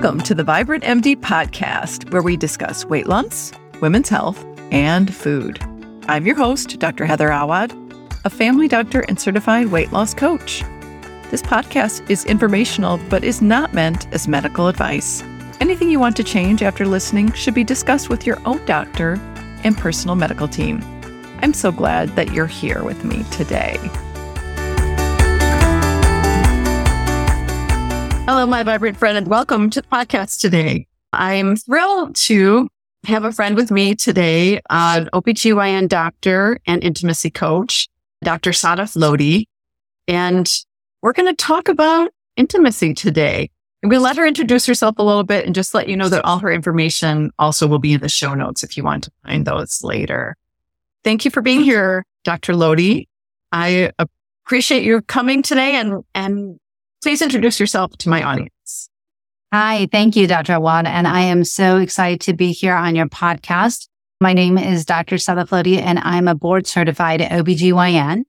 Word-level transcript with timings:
Welcome 0.00 0.22
to 0.22 0.34
the 0.34 0.44
Vibrant 0.44 0.82
MD 0.82 1.14
podcast, 1.14 2.10
where 2.10 2.22
we 2.22 2.34
discuss 2.34 2.86
weight 2.86 3.06
loss, 3.06 3.52
women's 3.82 4.08
health, 4.08 4.42
and 4.70 5.14
food. 5.14 5.60
I'm 6.08 6.24
your 6.24 6.36
host, 6.36 6.78
Dr. 6.78 7.04
Heather 7.04 7.28
Awad, 7.28 7.74
a 8.24 8.30
family 8.30 8.66
doctor 8.66 9.00
and 9.00 9.20
certified 9.20 9.66
weight 9.66 9.92
loss 9.92 10.14
coach. 10.14 10.62
This 11.30 11.42
podcast 11.42 12.08
is 12.08 12.24
informational, 12.24 12.98
but 13.10 13.24
is 13.24 13.42
not 13.42 13.74
meant 13.74 14.10
as 14.10 14.26
medical 14.26 14.68
advice. 14.68 15.22
Anything 15.60 15.90
you 15.90 16.00
want 16.00 16.16
to 16.16 16.24
change 16.24 16.62
after 16.62 16.86
listening 16.86 17.30
should 17.32 17.52
be 17.52 17.62
discussed 17.62 18.08
with 18.08 18.24
your 18.24 18.38
own 18.46 18.64
doctor 18.64 19.20
and 19.64 19.76
personal 19.76 20.16
medical 20.16 20.48
team. 20.48 20.82
I'm 21.42 21.52
so 21.52 21.70
glad 21.70 22.08
that 22.16 22.32
you're 22.32 22.46
here 22.46 22.82
with 22.84 23.04
me 23.04 23.22
today. 23.24 23.78
Hello, 28.32 28.46
my 28.46 28.62
vibrant 28.62 28.96
friend, 28.96 29.18
and 29.18 29.26
welcome 29.26 29.70
to 29.70 29.82
the 29.82 29.88
podcast 29.88 30.40
today. 30.40 30.86
I'm 31.12 31.56
thrilled 31.56 32.14
to 32.26 32.68
have 33.04 33.24
a 33.24 33.32
friend 33.32 33.56
with 33.56 33.72
me 33.72 33.96
today, 33.96 34.60
an 34.70 35.08
OBGYN 35.12 35.88
doctor 35.88 36.60
and 36.64 36.80
intimacy 36.84 37.30
coach, 37.30 37.88
Dr. 38.22 38.52
Sadaf 38.52 38.96
Lodhi. 38.96 39.46
And 40.06 40.48
we're 41.02 41.12
going 41.12 41.26
to 41.26 41.34
talk 41.34 41.68
about 41.68 42.12
intimacy 42.36 42.94
today. 42.94 43.50
And 43.82 43.90
we'll 43.90 44.00
let 44.00 44.16
her 44.16 44.28
introduce 44.28 44.64
herself 44.64 44.94
a 44.98 45.02
little 45.02 45.24
bit 45.24 45.44
and 45.44 45.52
just 45.52 45.74
let 45.74 45.88
you 45.88 45.96
know 45.96 46.08
that 46.08 46.24
all 46.24 46.38
her 46.38 46.52
information 46.52 47.32
also 47.36 47.66
will 47.66 47.80
be 47.80 47.94
in 47.94 48.00
the 48.00 48.08
show 48.08 48.34
notes 48.34 48.62
if 48.62 48.76
you 48.76 48.84
want 48.84 49.02
to 49.02 49.10
find 49.26 49.44
those 49.44 49.82
later. 49.82 50.36
Thank 51.02 51.24
you 51.24 51.32
for 51.32 51.42
being 51.42 51.62
here, 51.62 52.04
Dr. 52.22 52.52
Lodhi. 52.52 53.08
I 53.50 53.90
appreciate 53.98 54.84
your 54.84 55.02
coming 55.02 55.42
today 55.42 55.74
and, 55.74 56.04
and 56.14 56.60
Please 57.02 57.22
introduce 57.22 57.58
yourself 57.58 57.96
to 57.98 58.10
my 58.10 58.22
audience. 58.22 58.90
Hi, 59.52 59.88
thank 59.90 60.16
you, 60.16 60.26
Dr. 60.26 60.52
Awad. 60.54 60.86
And 60.86 61.08
I 61.08 61.20
am 61.22 61.44
so 61.44 61.78
excited 61.78 62.20
to 62.22 62.34
be 62.34 62.52
here 62.52 62.74
on 62.74 62.94
your 62.94 63.06
podcast. 63.06 63.88
My 64.20 64.34
name 64.34 64.58
is 64.58 64.84
Dr. 64.84 65.16
Sadaf 65.16 65.48
Lodhi, 65.48 65.80
and 65.80 65.98
I'm 65.98 66.28
a 66.28 66.34
board 66.34 66.66
certified 66.66 67.20
OBGYN, 67.20 68.24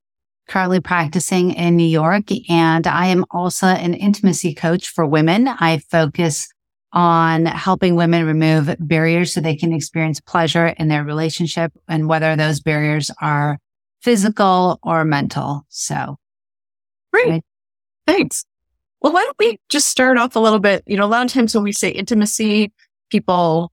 currently 0.48 0.80
practicing 0.80 1.52
in 1.52 1.76
New 1.76 1.88
York. 1.88 2.30
And 2.50 2.88
I 2.88 3.08
am 3.08 3.26
also 3.30 3.68
an 3.68 3.94
intimacy 3.94 4.56
coach 4.56 4.88
for 4.88 5.06
women. 5.06 5.50
I 5.50 5.80
focus 5.92 6.48
on 6.94 7.46
helping 7.46 7.96
women 7.96 8.26
remove 8.26 8.74
barriers 8.80 9.34
so 9.34 9.42
they 9.42 9.58
can 9.58 9.74
experience 9.74 10.22
pleasure 10.22 10.68
in 10.68 10.88
their 10.88 11.04
relationship 11.04 11.74
and 11.90 12.08
whether 12.08 12.38
those 12.38 12.62
barriers 12.62 13.12
are 13.20 13.60
physical 14.02 14.80
or 14.82 15.04
mental. 15.04 15.66
So 15.68 16.18
great. 17.12 17.30
Right. 17.30 17.44
Thanks. 18.08 18.46
Well, 19.02 19.14
why 19.14 19.24
don't 19.24 19.38
we 19.40 19.60
just 19.70 19.88
start 19.88 20.18
off 20.18 20.36
a 20.36 20.40
little 20.40 20.60
bit? 20.60 20.84
You 20.86 20.98
know, 20.98 21.06
a 21.06 21.08
lot 21.08 21.26
of 21.26 21.32
times 21.32 21.56
when 21.56 21.64
we 21.64 21.72
say 21.72 21.90
intimacy, 21.90 22.72
people, 23.10 23.72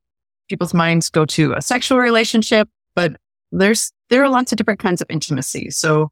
people's 0.48 0.72
minds 0.72 1.10
go 1.10 1.26
to 1.26 1.52
a 1.52 1.62
sexual 1.62 1.98
relationship, 1.98 2.68
but 2.94 3.16
there's, 3.52 3.92
there 4.08 4.22
are 4.22 4.28
lots 4.28 4.52
of 4.52 4.58
different 4.58 4.80
kinds 4.80 5.02
of 5.02 5.06
intimacy. 5.10 5.70
So 5.70 6.10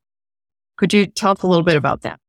could 0.77 0.92
you 0.92 1.06
tell 1.06 1.33
us 1.33 1.42
a 1.42 1.47
little 1.47 1.64
bit 1.64 1.77
about 1.77 2.03
that? 2.03 2.20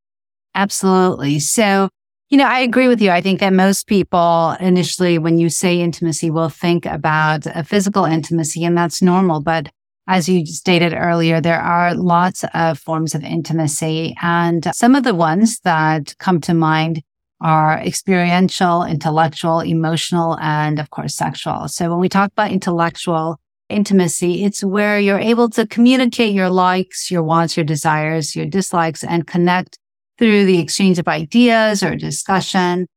Absolutely. 0.55 1.39
So, 1.39 1.89
you 2.29 2.37
know, 2.37 2.47
I 2.47 2.59
agree 2.59 2.87
with 2.87 3.01
you. 3.01 3.09
I 3.11 3.21
think 3.21 3.41
that 3.41 3.53
most 3.53 3.87
people 3.87 4.55
initially, 4.59 5.17
when 5.17 5.37
you 5.37 5.49
say 5.49 5.79
intimacy, 5.79 6.29
will 6.29 6.49
think 6.49 6.85
about 6.85 7.45
a 7.45 7.63
physical 7.63 8.05
intimacy 8.05 8.63
and 8.63 8.77
that's 8.77 9.01
normal. 9.01 9.41
But 9.41 9.69
as 10.07 10.29
you 10.29 10.45
stated 10.45 10.93
earlier, 10.93 11.41
there 11.41 11.59
are 11.59 11.93
lots 11.93 12.45
of 12.53 12.79
forms 12.79 13.13
of 13.13 13.23
intimacy. 13.23 14.15
And 14.21 14.67
some 14.73 14.95
of 14.95 15.03
the 15.03 15.15
ones 15.15 15.59
that 15.59 16.15
come 16.17 16.39
to 16.41 16.53
mind 16.53 17.03
are 17.41 17.79
experiential, 17.79 18.83
intellectual, 18.83 19.59
emotional, 19.59 20.37
and 20.39 20.79
of 20.79 20.89
course, 20.89 21.13
sexual. 21.13 21.67
So 21.67 21.89
when 21.89 21.99
we 21.99 22.09
talk 22.09 22.31
about 22.31 22.51
intellectual 22.51 23.39
intimacy, 23.69 24.43
it's 24.43 24.63
where 24.63 24.99
you're 24.99 25.19
able 25.19 25.49
to 25.49 25.67
communicate 25.67 26.33
your 26.33 26.49
likes, 26.49 27.11
your 27.11 27.23
wants, 27.23 27.57
your 27.57 27.65
desires, 27.65 28.35
your 28.35 28.45
dislikes, 28.45 29.03
and 29.03 29.27
connect 29.27 29.77
through 30.17 30.45
the 30.45 30.59
exchange 30.59 30.97
of 30.97 31.07
ideas 31.07 31.83
or 31.83 31.95
discussion. 31.95 32.87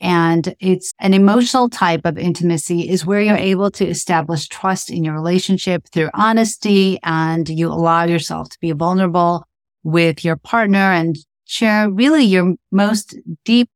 And 0.00 0.54
it's 0.60 0.92
an 1.00 1.14
emotional 1.14 1.70
type 1.70 2.02
of 2.04 2.18
intimacy 2.18 2.88
is 2.88 3.06
where 3.06 3.20
you're 3.20 3.36
able 3.36 3.70
to 3.72 3.86
establish 3.86 4.48
trust 4.48 4.90
in 4.90 5.04
your 5.04 5.14
relationship 5.14 5.88
through 5.88 6.10
honesty 6.12 6.98
and 7.02 7.48
you 7.48 7.68
allow 7.68 8.04
yourself 8.04 8.50
to 8.50 8.58
be 8.60 8.72
vulnerable 8.72 9.46
with 9.82 10.24
your 10.24 10.36
partner 10.36 10.78
and 10.78 11.16
share 11.46 11.90
really 11.90 12.24
your 12.24 12.54
most 12.70 13.16
deep 13.44 13.70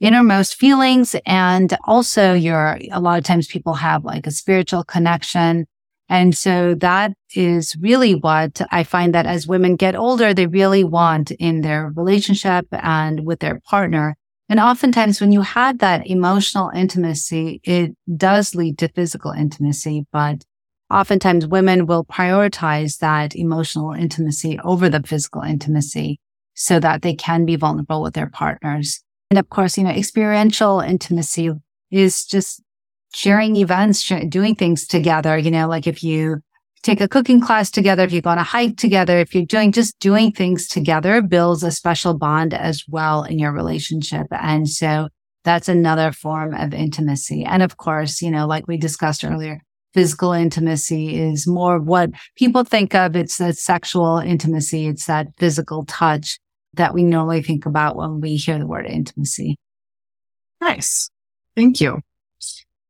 innermost 0.00 0.54
feelings. 0.54 1.14
And 1.26 1.76
also 1.84 2.32
your, 2.32 2.78
a 2.90 3.00
lot 3.00 3.18
of 3.18 3.24
times 3.24 3.46
people 3.46 3.74
have 3.74 4.04
like 4.04 4.26
a 4.26 4.30
spiritual 4.30 4.84
connection. 4.84 5.66
And 6.08 6.34
so 6.34 6.74
that 6.76 7.12
is 7.34 7.76
really 7.80 8.14
what 8.14 8.62
I 8.70 8.84
find 8.84 9.14
that 9.14 9.26
as 9.26 9.46
women 9.46 9.76
get 9.76 9.94
older, 9.94 10.32
they 10.32 10.46
really 10.46 10.84
want 10.84 11.30
in 11.32 11.60
their 11.60 11.92
relationship 11.94 12.66
and 12.70 13.26
with 13.26 13.40
their 13.40 13.60
partner 13.68 14.16
and 14.48 14.60
oftentimes 14.60 15.20
when 15.20 15.32
you 15.32 15.42
had 15.42 15.80
that 15.80 16.06
emotional 16.06 16.70
intimacy, 16.74 17.60
it 17.64 17.94
does 18.16 18.54
lead 18.54 18.78
to 18.78 18.88
physical 18.88 19.30
intimacy, 19.30 20.06
but 20.10 20.44
oftentimes 20.90 21.46
women 21.46 21.86
will 21.86 22.04
prioritize 22.04 22.98
that 22.98 23.36
emotional 23.36 23.92
intimacy 23.92 24.58
over 24.60 24.88
the 24.88 25.02
physical 25.02 25.42
intimacy 25.42 26.18
so 26.54 26.80
that 26.80 27.02
they 27.02 27.14
can 27.14 27.44
be 27.44 27.56
vulnerable 27.56 28.02
with 28.02 28.14
their 28.14 28.30
partners. 28.30 29.02
And 29.30 29.38
of 29.38 29.50
course, 29.50 29.76
you 29.76 29.84
know, 29.84 29.90
experiential 29.90 30.80
intimacy 30.80 31.50
is 31.90 32.24
just 32.24 32.62
sharing 33.14 33.56
events, 33.56 34.10
doing 34.28 34.54
things 34.54 34.86
together. 34.86 35.36
You 35.36 35.50
know, 35.50 35.68
like 35.68 35.86
if 35.86 36.02
you 36.02 36.42
take 36.82 37.00
a 37.00 37.08
cooking 37.08 37.40
class 37.40 37.70
together, 37.70 38.04
if 38.04 38.12
you 38.12 38.20
go 38.20 38.30
on 38.30 38.38
a 38.38 38.42
hike 38.42 38.76
together, 38.76 39.18
if 39.18 39.34
you're 39.34 39.44
doing 39.44 39.72
just 39.72 39.98
doing 39.98 40.32
things 40.32 40.68
together 40.68 41.22
builds 41.22 41.62
a 41.62 41.70
special 41.70 42.16
bond 42.16 42.54
as 42.54 42.84
well 42.88 43.24
in 43.24 43.38
your 43.38 43.52
relationship. 43.52 44.26
And 44.30 44.68
so 44.68 45.08
that's 45.44 45.68
another 45.68 46.12
form 46.12 46.54
of 46.54 46.74
intimacy. 46.74 47.44
And 47.44 47.62
of 47.62 47.76
course, 47.76 48.20
you 48.20 48.30
know, 48.30 48.46
like 48.46 48.68
we 48.68 48.76
discussed 48.76 49.24
earlier, 49.24 49.62
physical 49.94 50.32
intimacy 50.32 51.18
is 51.18 51.46
more 51.46 51.80
what 51.80 52.10
people 52.36 52.64
think 52.64 52.94
of. 52.94 53.16
It's 53.16 53.38
that 53.38 53.56
sexual 53.56 54.18
intimacy. 54.18 54.86
It's 54.86 55.06
that 55.06 55.28
physical 55.38 55.84
touch 55.86 56.38
that 56.74 56.94
we 56.94 57.02
normally 57.02 57.42
think 57.42 57.66
about 57.66 57.96
when 57.96 58.20
we 58.20 58.36
hear 58.36 58.58
the 58.58 58.66
word 58.66 58.86
intimacy. 58.86 59.56
Nice. 60.60 61.10
Thank 61.56 61.80
you. 61.80 62.00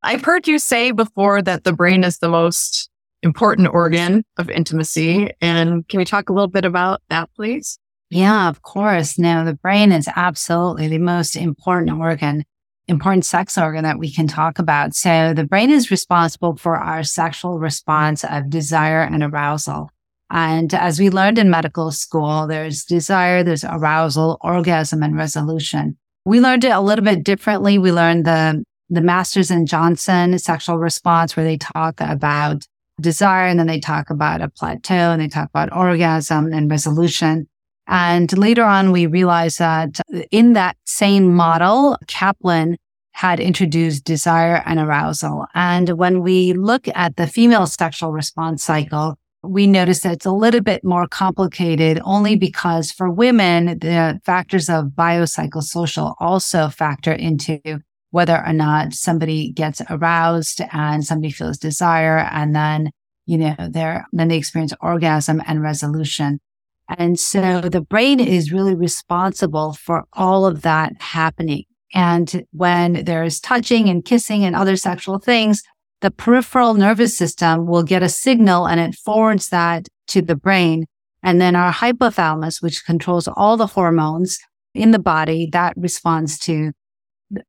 I've 0.03 0.25
heard 0.25 0.47
you 0.47 0.59
say 0.59 0.91
before 0.91 1.43
that 1.43 1.65
the 1.65 1.73
brain 1.73 2.05
is 2.05 2.19
the 2.19 2.29
most 2.29 2.89
important 3.23 3.69
organ 3.73 4.25
of 4.37 4.51
intimacy. 4.51 5.31
And 5.41 5.87
can 5.89 5.99
we 5.99 6.05
talk 6.05 6.29
a 6.29 6.33
little 6.33 6.49
bit 6.49 6.65
about 6.65 7.03
that, 7.09 7.31
please? 7.35 7.79
Yeah, 8.11 8.49
of 8.49 8.63
course. 8.63 9.19
Now, 9.19 9.45
the 9.45 9.55
brain 9.55 9.93
is 9.93 10.09
absolutely 10.15 10.89
the 10.89 10.99
most 10.99 11.37
important 11.37 11.99
organ, 11.99 12.45
important 12.87 13.27
sex 13.27 13.59
organ 13.59 13.85
that 13.85 13.99
we 13.99 14.13
can 14.13 14.27
talk 14.27 14.59
about. 14.59 14.95
So 14.95 15.35
the 15.35 15.45
brain 15.45 15.71
is 15.71 15.91
responsible 15.91 16.57
for 16.57 16.77
our 16.77 17.03
sexual 17.03 17.59
response 17.59 18.25
of 18.25 18.49
desire 18.49 19.03
and 19.03 19.23
arousal. 19.23 19.91
And 20.31 20.73
as 20.75 20.99
we 20.99 21.11
learned 21.11 21.39
in 21.39 21.51
medical 21.51 21.91
school, 21.91 22.47
there's 22.47 22.85
desire, 22.85 23.43
there's 23.43 23.65
arousal, 23.65 24.39
orgasm, 24.41 25.03
and 25.03 25.17
resolution. 25.17 25.97
We 26.25 26.41
learned 26.41 26.65
it 26.65 26.71
a 26.71 26.81
little 26.81 27.05
bit 27.05 27.25
differently. 27.25 27.79
We 27.79 27.93
learned 27.93 28.27
the, 28.27 28.63
the 28.91 29.01
Masters 29.01 29.51
and 29.51 29.67
Johnson 29.67 30.39
sexual 30.39 30.79
response 30.79 31.37
where 31.37 31.45
they 31.45 31.57
talk 31.57 32.01
about 32.01 32.67
desire. 33.01 33.47
And 33.47 33.59
then 33.59 33.67
they 33.67 33.81
talk 33.81 34.11
about 34.11 34.41
a 34.41 34.49
plateau 34.49 35.13
and 35.13 35.21
they 35.21 35.29
talk 35.29 35.49
about 35.49 35.75
orgasm 35.75 36.53
and 36.53 36.71
resolution. 36.71 37.49
And 37.87 38.37
later 38.37 38.65
on, 38.65 38.93
we 38.93 39.07
realized 39.07 39.59
that 39.61 40.01
in 40.31 40.53
that 40.53 40.77
same 40.85 41.35
model, 41.35 41.97
Kaplan 42.07 42.77
had 43.13 43.41
introduced 43.41 44.05
desire 44.05 44.63
and 44.67 44.79
arousal. 44.79 45.47
And 45.55 45.91
when 45.91 46.23
we 46.23 46.53
look 46.53 46.87
at 46.95 47.17
the 47.17 47.27
female 47.27 47.67
sexual 47.67 48.13
response 48.13 48.63
cycle, 48.63 49.19
we 49.43 49.67
notice 49.67 50.01
that 50.01 50.13
it's 50.13 50.27
a 50.27 50.31
little 50.31 50.61
bit 50.61 50.85
more 50.85 51.09
complicated 51.09 52.01
only 52.05 52.37
because 52.37 52.93
for 52.93 53.11
women, 53.11 53.79
the 53.79 54.21
factors 54.25 54.69
of 54.69 54.87
biopsychosocial 54.97 56.15
also 56.21 56.69
factor 56.69 57.13
into 57.13 57.61
whether 58.11 58.45
or 58.45 58.53
not 58.53 58.95
somebody 58.95 59.51
gets 59.53 59.83
aroused 59.91 60.61
and 60.73 61.05
somebody 61.05 61.31
feels 61.31 61.59
desire 61.59 62.19
and 62.19 62.55
then, 62.55 62.91
you 63.27 63.39
know, 63.39 63.55
they're, 63.71 64.07
then 64.13 64.29
they 64.29 64.39
experience 64.39 64.73
orgasm 64.81 65.43
and 65.47 65.63
resolution. 65.63 66.41
And 66.89 67.21
so 67.21 67.61
the 67.61 67.83
brain 67.83 68.19
is 68.19 68.53
really 68.53 68.75
responsible 68.75 69.75
for 69.75 70.05
all 70.15 70.47
of 70.47 70.63
that 70.63 70.93
happening. 71.01 71.65
And 71.95 72.45
when 72.53 73.05
there's 73.05 73.41
touching 73.41 73.89
and 73.89 74.05
kissing 74.05 74.45
and 74.45 74.57
other 74.57 74.77
sexual 74.77 75.19
things, 75.19 75.63
the 76.01 76.11
peripheral 76.11 76.75
nervous 76.75 77.17
system 77.17 77.67
will 77.67 77.83
get 77.83 78.03
a 78.03 78.09
signal 78.09 78.67
and 78.67 78.81
it 78.81 78.95
forwards 78.95 79.49
that 79.49 79.89
to 80.09 80.23
the 80.23 80.37
brain. 80.37 80.87
And 81.23 81.41
then 81.41 81.57
our 81.57 81.73
hypothalamus, 81.73 82.63
which 82.63 82.87
controls 82.87 83.29
all 83.29 83.57
the 83.57 83.67
hormones 83.67 84.39
in 84.75 84.93
the 84.93 84.99
body, 84.99 85.49
that 85.53 85.75
responds 85.77 86.39
to 86.41 86.73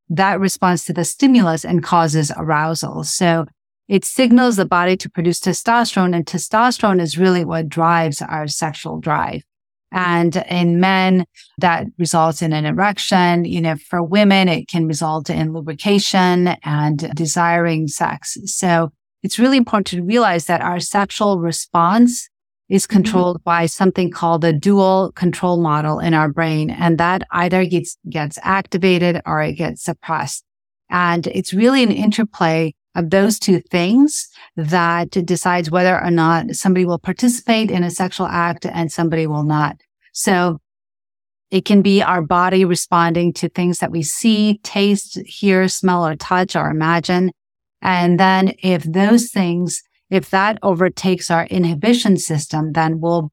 that 0.10 0.40
responds 0.40 0.86
to 0.86 0.94
the 0.94 1.06
stimulus 1.06 1.64
and 1.64 1.84
causes 1.84 2.32
arousal. 2.36 3.04
So 3.04 3.46
it 3.88 4.06
signals 4.06 4.56
the 4.56 4.66
body 4.66 4.96
to 4.98 5.10
produce 5.10 5.40
testosterone 5.40 6.16
and 6.16 6.26
testosterone 6.26 7.02
is 7.02 7.18
really 7.18 7.44
what 7.44 7.70
drives 7.70 8.22
our 8.22 8.48
sexual 8.48 9.00
drive. 9.00 9.44
And 9.92 10.36
in 10.48 10.80
men, 10.80 11.26
that 11.58 11.88
results 11.98 12.44
in 12.44 12.54
an 12.54 12.66
erection. 12.66 13.46
You 13.46 13.62
know, 13.62 13.76
for 13.76 14.04
women, 14.04 14.48
it 14.48 14.68
can 14.68 14.86
result 14.86 15.32
in 15.32 15.54
lubrication 15.54 16.50
and 16.64 17.10
desiring 17.16 17.88
sex. 17.88 18.38
So 18.46 18.92
it's 19.24 19.40
really 19.40 19.58
important 19.58 19.88
to 19.88 20.04
realize 20.04 20.46
that 20.46 20.62
our 20.62 20.80
sexual 20.80 21.40
response 21.40 22.30
is 22.70 22.84
mm-hmm. 22.84 22.94
controlled 22.94 23.44
by 23.44 23.66
something 23.66 24.12
called 24.12 24.42
the 24.42 24.54
dual 24.54 25.12
control 25.14 25.58
model 25.58 26.00
in 26.00 26.14
our 26.14 26.30
brain. 26.30 26.70
And 26.70 26.98
that 26.98 27.24
either 27.32 27.66
gets, 27.66 27.98
gets 28.10 28.38
activated 28.44 29.22
or 29.26 29.42
it 29.42 29.54
gets 29.54 29.84
suppressed. 29.84 30.44
And 30.90 31.28
it's 31.28 31.54
really 31.54 31.84
an 31.84 31.92
interplay 31.92 32.74
of 32.96 33.10
those 33.12 33.38
two 33.40 33.60
things 33.60 34.28
that 34.56 35.12
decides 35.12 35.70
whether 35.70 36.04
or 36.04 36.10
not 36.12 36.56
somebody 36.56 36.86
will 36.86 37.00
participate 37.00 37.70
in 37.70 37.84
a 37.84 37.92
sexual 37.92 38.28
act 38.28 38.66
and 38.66 38.92
somebody 38.92 39.28
will 39.28 39.44
not. 39.44 39.78
So 40.12 40.60
it 41.52 41.66
can 41.66 41.82
be 41.82 42.02
our 42.02 42.22
body 42.22 42.66
responding 42.66 43.34
to 43.34 43.50
things 43.50 43.80
that 43.80 43.92
we 43.92 44.04
see, 44.04 44.60
taste, 44.64 45.20
hear, 45.26 45.68
smell, 45.68 46.06
or 46.06 46.16
touch 46.16 46.56
or 46.56 46.70
imagine. 46.70 47.32
And 47.82 48.20
then 48.20 48.54
if 48.62 48.84
those 48.84 49.32
things 49.32 49.82
if 50.10 50.30
that 50.30 50.58
overtakes 50.64 51.30
our 51.30 51.46
inhibition 51.46 52.18
system, 52.18 52.74
then 52.74 53.00
we'll 53.00 53.32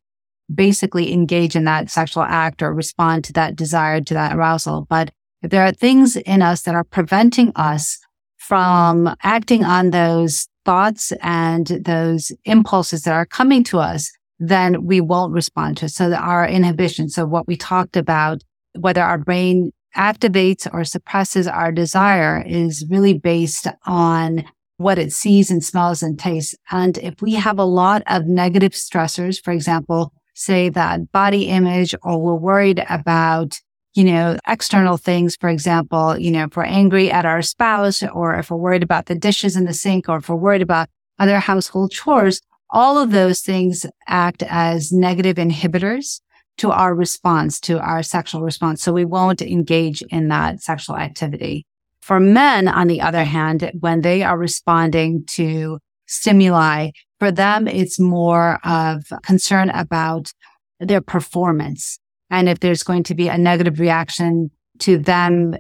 basically 0.53 1.13
engage 1.13 1.57
in 1.57 1.65
that 1.65 1.91
sexual 1.91 2.23
act 2.23 2.63
or 2.63 2.73
respond 2.73 3.25
to 3.25 3.33
that 3.33 3.57
desire, 3.57 4.01
to 4.01 4.15
that 4.15 4.37
arousal. 4.37 4.87
But 4.89 5.11
if 5.43 5.51
there 5.51 5.65
are 5.65 5.73
things 5.73 6.17
in 6.17 6.43
us 6.43 6.63
that 6.63 6.75
are 6.75 6.85
preventing 6.85 7.53
us 7.57 7.99
from 8.37 9.15
acting 9.23 9.65
on 9.65 9.91
those 9.91 10.49
thoughts 10.65 11.13
and 11.23 11.67
those 11.67 12.33
impulses 12.45 13.03
that 13.03 13.15
are 13.15 13.27
coming 13.27 13.65
to 13.65 13.79
us, 13.79 14.13
then 14.39 14.85
we 14.85 15.01
won't 15.01 15.33
respond 15.33 15.79
to 15.79 15.87
it. 15.87 15.91
So 15.91 16.13
our 16.13 16.47
inhibition. 16.47 17.09
So 17.09 17.25
what 17.25 17.47
we 17.47 17.57
talked 17.57 17.97
about, 17.97 18.43
whether 18.79 19.03
our 19.03 19.19
brain 19.19 19.73
activates 19.97 20.69
or 20.73 20.85
suppresses 20.85 21.49
our 21.49 21.73
desire 21.73 22.45
is 22.47 22.85
really 22.91 23.15
based 23.15 23.67
on 23.87 24.45
what 24.79 24.99
it 24.99 25.13
sees 25.13 25.51
and 25.51 25.65
smells 25.65 26.03
and 26.03 26.19
tastes. 26.19 26.55
And 26.71 26.99
if 26.99 27.21
we 27.23 27.35
have 27.35 27.59
a 27.59 27.65
lot 27.65 28.03
of 28.07 28.27
negative 28.27 28.73
stressors, 28.73 29.43
for 29.43 29.53
example, 29.53 30.13
say 30.35 30.69
that 30.69 31.11
body 31.13 31.49
image, 31.49 31.95
or 32.03 32.21
we're 32.21 32.35
worried 32.35 32.85
about, 32.91 33.59
you 33.95 34.05
know, 34.05 34.37
external 34.47 34.99
things, 34.99 35.37
for 35.37 35.49
example, 35.49 36.19
you 36.19 36.31
know, 36.31 36.45
if 36.45 36.57
we're 36.57 36.65
angry 36.65 37.11
at 37.11 37.25
our 37.25 37.41
spouse, 37.41 38.03
or 38.03 38.39
if 38.39 38.51
we're 38.51 38.59
worried 38.59 38.83
about 38.83 39.07
the 39.07 39.15
dishes 39.15 39.57
in 39.57 39.65
the 39.65 39.73
sink, 39.73 40.09
or 40.09 40.19
if 40.19 40.29
we're 40.29 40.37
worried 40.37 40.63
about 40.63 40.89
other 41.19 41.39
household 41.39 41.91
chores, 41.91 42.43
all 42.71 42.99
of 42.99 43.13
those 43.13 43.41
things 43.41 43.87
act 44.07 44.43
as 44.43 44.93
negative 44.93 45.37
inhibitors 45.37 46.21
to 46.59 46.71
our 46.71 46.95
response, 46.95 47.61
to 47.61 47.79
our 47.79 48.03
sexual 48.03 48.43
response. 48.43 48.83
So 48.83 48.93
we 48.93 49.05
won't 49.05 49.41
engage 49.41 50.03
in 50.11 50.29
that 50.29 50.63
sexual 50.63 50.97
activity. 50.97 51.65
For 52.07 52.21
men, 52.21 52.69
on 52.69 52.87
the 52.87 53.01
other 53.01 53.25
hand, 53.25 53.69
when 53.81 54.03
they 54.03 54.23
are 54.23 54.39
responding 54.39 55.25
to 55.31 55.81
stimuli, 56.07 56.93
for 57.19 57.33
them, 57.33 57.67
it's 57.67 57.99
more 57.99 58.61
of 58.65 59.03
concern 59.25 59.71
about 59.71 60.31
their 60.79 61.01
performance. 61.01 61.99
And 62.31 62.49
if 62.49 62.61
there's 62.61 62.85
going 62.85 63.03
to 63.03 63.17
be 63.17 63.27
a 63.27 63.37
negative 63.37 63.81
reaction 63.81 64.53
to 64.79 64.99
them 64.99 65.57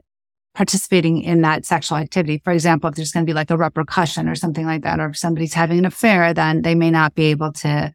participating 0.54 1.20
in 1.20 1.40
that 1.40 1.66
sexual 1.66 1.98
activity. 1.98 2.40
For 2.44 2.52
example, 2.52 2.90
if 2.90 2.94
there's 2.94 3.10
going 3.10 3.26
to 3.26 3.30
be 3.30 3.34
like 3.34 3.50
a 3.50 3.56
repercussion 3.56 4.28
or 4.28 4.36
something 4.36 4.66
like 4.66 4.84
that, 4.84 5.00
or 5.00 5.06
if 5.06 5.18
somebody's 5.18 5.54
having 5.54 5.80
an 5.80 5.84
affair, 5.84 6.32
then 6.32 6.62
they 6.62 6.76
may 6.76 6.92
not 6.92 7.16
be 7.16 7.24
able 7.24 7.52
to 7.54 7.92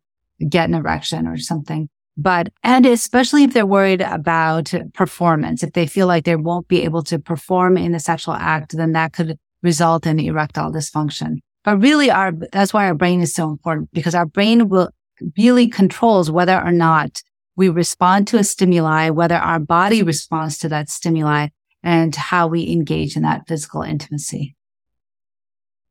get 0.49 0.67
an 0.67 0.75
erection 0.75 1.25
or 1.25 1.37
something. 1.37 1.87
But, 2.17 2.51
and 2.63 2.85
especially 2.85 3.43
if 3.43 3.53
they're 3.53 3.65
worried 3.65 4.01
about 4.01 4.73
performance, 4.93 5.63
if 5.63 5.73
they 5.73 5.87
feel 5.87 6.07
like 6.07 6.25
they 6.25 6.35
won't 6.35 6.67
be 6.67 6.83
able 6.83 7.03
to 7.03 7.19
perform 7.19 7.77
in 7.77 7.93
the 7.93 7.99
sexual 7.99 8.33
act, 8.33 8.75
then 8.75 8.91
that 8.93 9.13
could 9.13 9.37
result 9.63 10.05
in 10.05 10.19
erectile 10.19 10.71
dysfunction. 10.71 11.37
But 11.63 11.77
really 11.77 12.11
our, 12.11 12.31
that's 12.51 12.73
why 12.73 12.85
our 12.87 12.95
brain 12.95 13.21
is 13.21 13.33
so 13.33 13.49
important 13.49 13.89
because 13.93 14.15
our 14.15 14.25
brain 14.25 14.67
will 14.67 14.89
really 15.37 15.67
controls 15.67 16.31
whether 16.31 16.59
or 16.59 16.71
not 16.71 17.21
we 17.55 17.69
respond 17.69 18.27
to 18.27 18.37
a 18.37 18.43
stimuli, 18.43 19.09
whether 19.09 19.35
our 19.35 19.59
body 19.59 20.03
responds 20.03 20.57
to 20.59 20.69
that 20.69 20.89
stimuli 20.89 21.49
and 21.83 22.15
how 22.15 22.47
we 22.47 22.69
engage 22.71 23.15
in 23.15 23.23
that 23.23 23.47
physical 23.47 23.81
intimacy. 23.81 24.55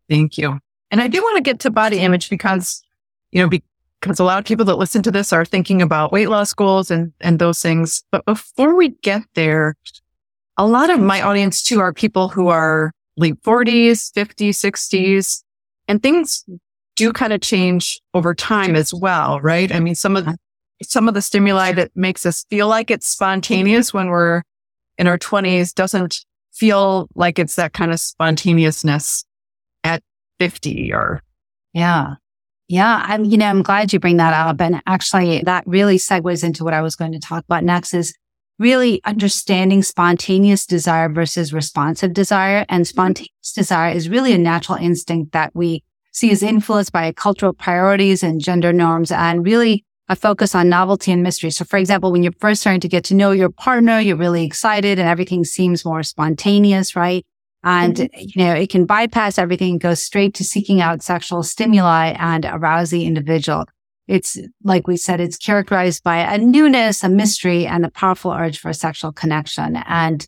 Thank 0.09 0.39
you. 0.39 0.59
And 0.91 1.01
I 1.01 1.07
do 1.07 1.23
want 1.23 1.37
to 1.37 1.43
get 1.43 1.61
to 1.61 1.71
body 1.71 2.01
image 2.01 2.31
because, 2.31 2.83
you 3.31 3.41
know, 3.41 3.49
be, 3.49 3.63
because 4.01 4.19
a 4.19 4.25
lot 4.25 4.39
of 4.39 4.45
people 4.45 4.65
that 4.65 4.77
listen 4.77 5.03
to 5.03 5.11
this 5.11 5.33
are 5.33 5.45
thinking 5.45 5.83
about 5.83 6.13
weight 6.13 6.29
loss 6.29 6.55
goals 6.55 6.91
and, 6.91 7.13
and 7.21 7.39
those 7.39 7.61
things. 7.61 8.03
But 8.11 8.25
before 8.25 8.75
we 8.75 8.91
get 9.03 9.23
there, 9.35 9.77
a 10.57 10.67
lot 10.67 10.91
of 10.91 11.01
my 11.01 11.23
audience 11.23 11.63
too 11.63 11.81
are 11.81 11.93
people 11.93 12.29
who 12.29 12.49
are 12.49 12.93
late 13.17 13.41
40s, 13.43 14.13
50s, 14.13 14.51
60s, 14.51 15.43
and 15.89 16.03
things 16.03 16.45
do 16.97 17.13
kind 17.13 17.33
of 17.33 17.41
change 17.41 18.01
over 18.15 18.35
time 18.35 18.77
as 18.77 18.93
well, 18.93 19.41
right? 19.41 19.75
I 19.75 19.81
mean, 19.81 19.95
some 19.95 20.17
of 20.17 20.25
the, 20.25 20.37
some 20.83 21.09
of 21.09 21.15
the 21.15 21.23
stimuli 21.23 21.73
that 21.73 21.91
makes 21.95 22.25
us 22.25 22.45
feel 22.51 22.69
like 22.69 22.91
it's 22.91 23.07
spontaneous 23.07 23.93
when 23.93 24.09
we're 24.09 24.43
in 24.99 25.07
our 25.07 25.19
20s 25.19 25.75
doesn't 25.75 26.25
feel 26.53 27.09
like 27.15 27.39
it's 27.39 27.57
that 27.57 27.73
kind 27.73 27.93
of 27.93 28.01
spontaneousness 28.01 29.25
at 29.85 30.03
50 30.39 30.93
or 30.93 31.23
yeah 31.73 32.17
yeah, 32.71 33.05
I'm, 33.05 33.25
you 33.25 33.37
know, 33.37 33.47
I'm 33.47 33.63
glad 33.63 33.93
you 33.93 33.99
bring 33.99 34.19
that 34.19 34.33
up. 34.33 34.61
And 34.61 34.81
actually 34.87 35.43
that 35.43 35.65
really 35.67 35.97
segues 35.97 36.45
into 36.45 36.63
what 36.63 36.73
I 36.73 36.83
was 36.83 36.95
going 36.95 37.11
to 37.11 37.19
talk 37.19 37.43
about 37.45 37.65
next 37.65 37.93
is 37.93 38.15
really 38.61 39.01
understanding 39.05 39.83
spontaneous 39.83 40.67
desire 40.67 41.09
versus 41.09 41.53
responsive 41.53 42.13
desire. 42.13 42.65
And 42.69 42.85
mm-hmm. 42.85 42.91
spontaneous 42.91 43.53
desire 43.57 43.93
is 43.93 44.09
really 44.09 44.33
a 44.33 44.39
natural 44.39 44.79
instinct 44.79 45.33
that 45.33 45.51
we 45.53 45.83
see 46.13 46.31
is 46.31 46.45
influenced 46.45 46.93
by 46.93 47.11
cultural 47.11 47.53
priorities 47.53 48.23
and 48.23 48.41
gender 48.41 48.73
norms 48.73 49.11
and 49.11 49.45
really 49.45 49.85
a 50.09 50.15
focus 50.15 50.55
on 50.55 50.69
novelty 50.69 51.11
and 51.11 51.25
mystery. 51.25 51.51
So 51.51 51.65
for 51.65 51.77
example, 51.77 52.13
when 52.13 52.23
you're 52.23 52.33
first 52.39 52.61
starting 52.61 52.81
to 52.83 52.89
get 52.89 53.03
to 53.07 53.15
know 53.15 53.33
your 53.33 53.51
partner, 53.51 53.99
you're 53.99 54.17
really 54.17 54.45
excited 54.45 55.01
and 55.01 55.09
everything 55.09 55.45
seems 55.45 55.85
more 55.85 56.05
spontaneous, 56.05 56.95
right? 56.95 57.27
And, 57.63 57.97
mm-hmm. 57.97 58.21
you 58.21 58.45
know, 58.45 58.55
it 58.55 58.71
can 58.71 58.87
bypass 58.87 59.39
everything, 59.39 59.79
go 59.79 59.95
straight 59.95 60.35
to 60.35 60.45
seeking 60.45 60.81
out 60.81 61.03
sexual 61.03 61.43
stimuli 61.43 62.15
and 62.19 62.45
arouse 62.45 62.91
the 62.91 63.05
individual. 63.05 63.67
It's 64.09 64.39
like 64.65 64.89
we 64.89 64.97
said, 64.97 65.21
it's 65.21 65.37
characterized 65.37 66.03
by 66.03 66.19
a 66.19 66.39
newness, 66.39 67.05
a 67.05 67.09
mystery, 67.09 67.67
and 67.67 67.85
a 67.85 67.91
powerful 67.91 68.33
urge 68.33 68.59
for 68.59 68.73
sexual 68.73 69.13
connection. 69.13 69.77
And, 69.87 70.27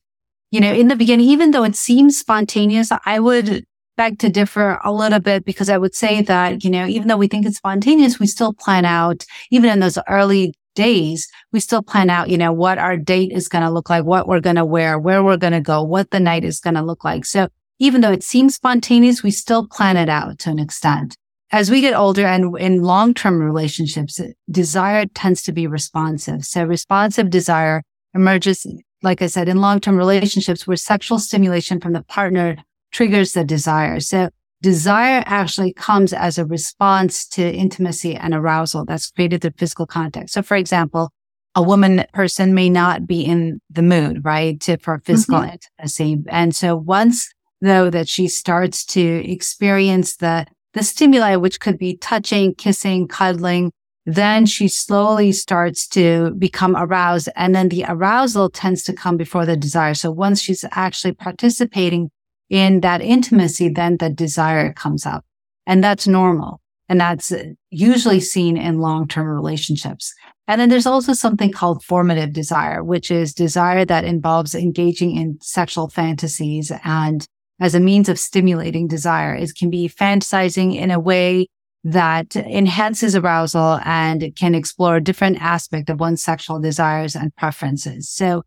you 0.50 0.60
know, 0.60 0.72
in 0.72 0.88
the 0.88 0.96
beginning, 0.96 1.26
even 1.26 1.50
though 1.50 1.64
it 1.64 1.74
seems 1.74 2.18
spontaneous, 2.18 2.92
I 3.04 3.18
would 3.18 3.64
beg 3.96 4.18
to 4.20 4.28
differ 4.28 4.78
a 4.84 4.92
little 4.92 5.18
bit 5.18 5.44
because 5.44 5.68
I 5.68 5.78
would 5.78 5.94
say 5.94 6.22
that, 6.22 6.64
you 6.64 6.70
know, 6.70 6.86
even 6.86 7.08
though 7.08 7.16
we 7.16 7.28
think 7.28 7.44
it's 7.44 7.56
spontaneous, 7.56 8.20
we 8.20 8.26
still 8.26 8.52
plan 8.52 8.84
out, 8.84 9.24
even 9.50 9.70
in 9.70 9.80
those 9.80 9.98
early 10.08 10.54
days, 10.74 11.28
we 11.52 11.60
still 11.60 11.82
plan 11.82 12.10
out, 12.10 12.28
you 12.28 12.38
know, 12.38 12.52
what 12.52 12.78
our 12.78 12.96
date 12.96 13.32
is 13.32 13.48
going 13.48 13.64
to 13.64 13.70
look 13.70 13.90
like, 13.90 14.04
what 14.04 14.26
we're 14.26 14.40
going 14.40 14.56
to 14.56 14.64
wear, 14.64 14.98
where 14.98 15.22
we're 15.22 15.36
going 15.36 15.52
to 15.52 15.60
go, 15.60 15.82
what 15.82 16.10
the 16.10 16.20
night 16.20 16.44
is 16.44 16.60
going 16.60 16.74
to 16.74 16.82
look 16.82 17.04
like. 17.04 17.24
So 17.24 17.48
even 17.78 18.00
though 18.00 18.12
it 18.12 18.22
seems 18.22 18.54
spontaneous, 18.54 19.22
we 19.22 19.30
still 19.30 19.66
plan 19.66 19.96
it 19.96 20.08
out 20.08 20.38
to 20.40 20.50
an 20.50 20.58
extent. 20.58 21.16
As 21.50 21.70
we 21.70 21.80
get 21.80 21.94
older 21.94 22.24
and 22.24 22.56
in 22.58 22.82
long-term 22.82 23.40
relationships, 23.40 24.20
desire 24.50 25.04
tends 25.06 25.42
to 25.42 25.52
be 25.52 25.66
responsive. 25.66 26.44
So 26.44 26.64
responsive 26.64 27.28
desire 27.28 27.82
emerges, 28.14 28.66
like 29.02 29.20
I 29.20 29.26
said, 29.26 29.48
in 29.48 29.60
long-term 29.60 29.96
relationships 29.96 30.66
where 30.66 30.76
sexual 30.76 31.18
stimulation 31.18 31.80
from 31.80 31.92
the 31.92 32.02
partner 32.02 32.56
triggers 32.90 33.32
the 33.32 33.44
desire. 33.44 34.00
So 34.00 34.30
Desire 34.62 35.24
actually 35.26 35.72
comes 35.72 36.12
as 36.12 36.38
a 36.38 36.46
response 36.46 37.26
to 37.28 37.42
intimacy 37.42 38.14
and 38.14 38.32
arousal 38.32 38.84
that's 38.84 39.10
created 39.10 39.40
the 39.40 39.52
physical 39.58 39.86
context. 39.86 40.32
So, 40.32 40.40
for 40.40 40.56
example, 40.56 41.10
a 41.56 41.62
woman 41.62 42.04
person 42.14 42.54
may 42.54 42.70
not 42.70 43.06
be 43.06 43.22
in 43.22 43.60
the 43.68 43.82
mood, 43.82 44.24
right, 44.24 44.58
to, 44.60 44.78
for 44.78 45.02
physical 45.04 45.40
mm-hmm. 45.40 45.56
intimacy. 45.78 46.22
And 46.28 46.54
so 46.54 46.76
once 46.76 47.28
though 47.60 47.90
that 47.90 48.08
she 48.08 48.28
starts 48.28 48.84
to 48.84 49.00
experience 49.30 50.16
the, 50.16 50.46
the 50.74 50.82
stimuli, 50.82 51.36
which 51.36 51.60
could 51.60 51.78
be 51.78 51.96
touching, 51.96 52.54
kissing, 52.54 53.08
cuddling, 53.08 53.72
then 54.06 54.46
she 54.46 54.68
slowly 54.68 55.32
starts 55.32 55.86
to 55.88 56.32
become 56.38 56.76
aroused. 56.76 57.28
And 57.36 57.54
then 57.54 57.68
the 57.68 57.84
arousal 57.88 58.48
tends 58.50 58.82
to 58.84 58.92
come 58.92 59.16
before 59.16 59.44
the 59.44 59.56
desire. 59.56 59.94
So 59.94 60.10
once 60.10 60.40
she's 60.40 60.64
actually 60.72 61.14
participating 61.14 62.10
in 62.52 62.80
that 62.82 63.00
intimacy, 63.00 63.70
then 63.70 63.96
the 63.96 64.10
desire 64.10 64.74
comes 64.74 65.06
up 65.06 65.24
and 65.66 65.82
that's 65.82 66.06
normal. 66.06 66.60
And 66.88 67.00
that's 67.00 67.32
usually 67.70 68.20
seen 68.20 68.58
in 68.58 68.78
long-term 68.78 69.26
relationships. 69.26 70.12
And 70.46 70.60
then 70.60 70.68
there's 70.68 70.86
also 70.86 71.14
something 71.14 71.50
called 71.50 71.82
formative 71.82 72.34
desire, 72.34 72.84
which 72.84 73.10
is 73.10 73.32
desire 73.32 73.86
that 73.86 74.04
involves 74.04 74.54
engaging 74.54 75.16
in 75.16 75.38
sexual 75.40 75.88
fantasies 75.88 76.70
and 76.84 77.26
as 77.58 77.74
a 77.74 77.80
means 77.80 78.10
of 78.10 78.18
stimulating 78.18 78.86
desire. 78.86 79.34
It 79.34 79.52
can 79.58 79.70
be 79.70 79.88
fantasizing 79.88 80.76
in 80.76 80.90
a 80.90 81.00
way 81.00 81.46
that 81.84 82.36
enhances 82.36 83.16
arousal 83.16 83.80
and 83.84 84.36
can 84.36 84.54
explore 84.54 85.00
different 85.00 85.40
aspect 85.40 85.88
of 85.88 86.00
one's 86.00 86.22
sexual 86.22 86.60
desires 86.60 87.16
and 87.16 87.34
preferences. 87.36 88.10
So 88.10 88.42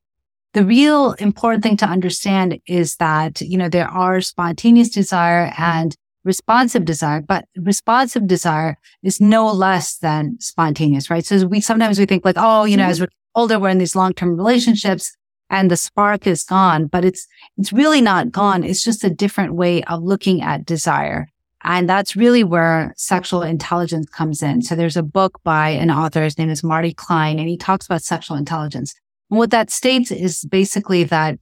the 0.56 0.66
real 0.66 1.12
important 1.14 1.64
thing 1.64 1.76
to 1.76 1.86
understand 1.86 2.60
is 2.66 2.96
that, 2.96 3.42
you 3.42 3.58
know, 3.58 3.68
there 3.68 3.90
are 3.90 4.22
spontaneous 4.22 4.90
desire 4.90 5.52
and 5.58 5.98
responsive 6.24 6.86
desire, 6.86 7.22
but 7.22 7.44
responsive 7.58 8.26
desire 8.26 8.78
is 9.04 9.20
no 9.20 9.52
less 9.52 9.98
than 9.98 10.38
spontaneous, 10.40 11.10
right? 11.10 11.26
So 11.26 11.46
we 11.46 11.60
sometimes 11.60 12.00
we 12.00 12.06
think 12.06 12.24
like, 12.24 12.38
oh, 12.38 12.64
you 12.64 12.78
know, 12.78 12.84
mm-hmm. 12.84 12.92
as 12.92 13.02
we're 13.02 13.10
older, 13.36 13.60
we're 13.60 13.68
in 13.68 13.80
these 13.80 13.98
long-term 13.98 14.38
relationships 14.38 15.14
and 15.50 15.70
the 15.70 15.76
spark 15.76 16.26
is 16.26 16.46
gone, 16.46 16.88
but 16.88 17.04
it's, 17.04 17.28
it's 17.58 17.74
really 17.74 18.00
not 18.00 18.32
gone. 18.32 18.64
It's 18.64 18.84
just 18.84 19.04
a 19.04 19.10
different 19.10 19.56
way 19.56 19.84
of 19.84 20.04
looking 20.04 20.42
at 20.42 20.66
desire. 20.66 21.28
And 21.66 21.90
that's 21.90 22.16
really 22.16 22.46
where 22.46 22.94
sexual 22.96 23.42
intelligence 23.42 24.08
comes 24.10 24.42
in. 24.42 24.62
So 24.62 24.74
there's 24.74 24.96
a 24.96 25.04
book 25.04 25.42
by 25.44 25.72
an 25.72 25.92
author. 25.92 26.24
His 26.24 26.38
name 26.38 26.50
is 26.50 26.64
Marty 26.64 26.94
Klein, 26.94 27.40
and 27.40 27.50
he 27.50 27.58
talks 27.58 27.88
about 27.88 28.04
sexual 28.04 28.38
intelligence. 28.38 28.96
And 29.30 29.40
what 29.40 29.52
that 29.52 29.70
states 29.70 30.12
is 30.12 30.46
basically 30.46 31.04
that, 31.06 31.40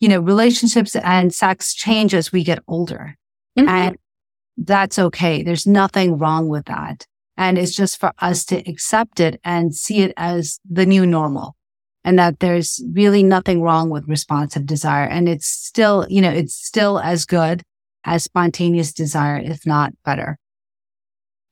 you 0.00 0.08
know, 0.08 0.20
relationships 0.20 0.94
and 0.96 1.34
sex 1.34 1.74
change 1.74 2.14
as 2.14 2.32
we 2.32 2.44
get 2.44 2.62
older. 2.68 3.16
Mm-hmm. 3.58 3.68
And 3.68 3.96
that's 4.56 4.98
okay. 4.98 5.42
There's 5.42 5.66
nothing 5.66 6.18
wrong 6.18 6.48
with 6.48 6.66
that. 6.66 7.06
And 7.36 7.58
it's 7.58 7.74
just 7.74 7.98
for 7.98 8.12
us 8.20 8.44
to 8.46 8.58
accept 8.68 9.18
it 9.18 9.40
and 9.44 9.74
see 9.74 10.00
it 10.00 10.12
as 10.16 10.60
the 10.68 10.86
new 10.86 11.04
normal 11.04 11.56
and 12.04 12.18
that 12.18 12.40
there's 12.40 12.82
really 12.92 13.22
nothing 13.22 13.62
wrong 13.62 13.90
with 13.90 14.06
responsive 14.06 14.66
desire. 14.66 15.06
And 15.06 15.28
it's 15.28 15.46
still, 15.46 16.06
you 16.08 16.20
know, 16.20 16.30
it's 16.30 16.54
still 16.54 17.00
as 17.00 17.24
good 17.24 17.62
as 18.04 18.22
spontaneous 18.22 18.92
desire, 18.92 19.38
if 19.38 19.66
not 19.66 19.92
better. 20.04 20.38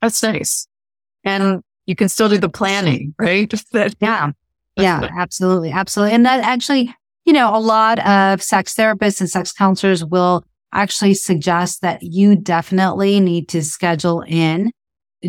That's 0.02 0.22
nice. 0.22 0.66
And 1.24 1.62
you 1.86 1.96
can 1.96 2.08
still 2.08 2.28
do 2.28 2.38
the 2.38 2.48
planning, 2.48 3.14
right? 3.18 3.52
yeah. 4.00 4.32
Yeah, 4.76 5.08
absolutely. 5.16 5.70
Absolutely. 5.70 6.14
And 6.14 6.26
that 6.26 6.44
actually, 6.44 6.94
you 7.24 7.32
know, 7.32 7.54
a 7.54 7.60
lot 7.60 7.98
of 8.06 8.42
sex 8.42 8.74
therapists 8.74 9.20
and 9.20 9.28
sex 9.28 9.52
counselors 9.52 10.04
will 10.04 10.44
actually 10.72 11.14
suggest 11.14 11.82
that 11.82 12.02
you 12.02 12.34
definitely 12.34 13.20
need 13.20 13.48
to 13.50 13.62
schedule 13.62 14.22
in 14.26 14.72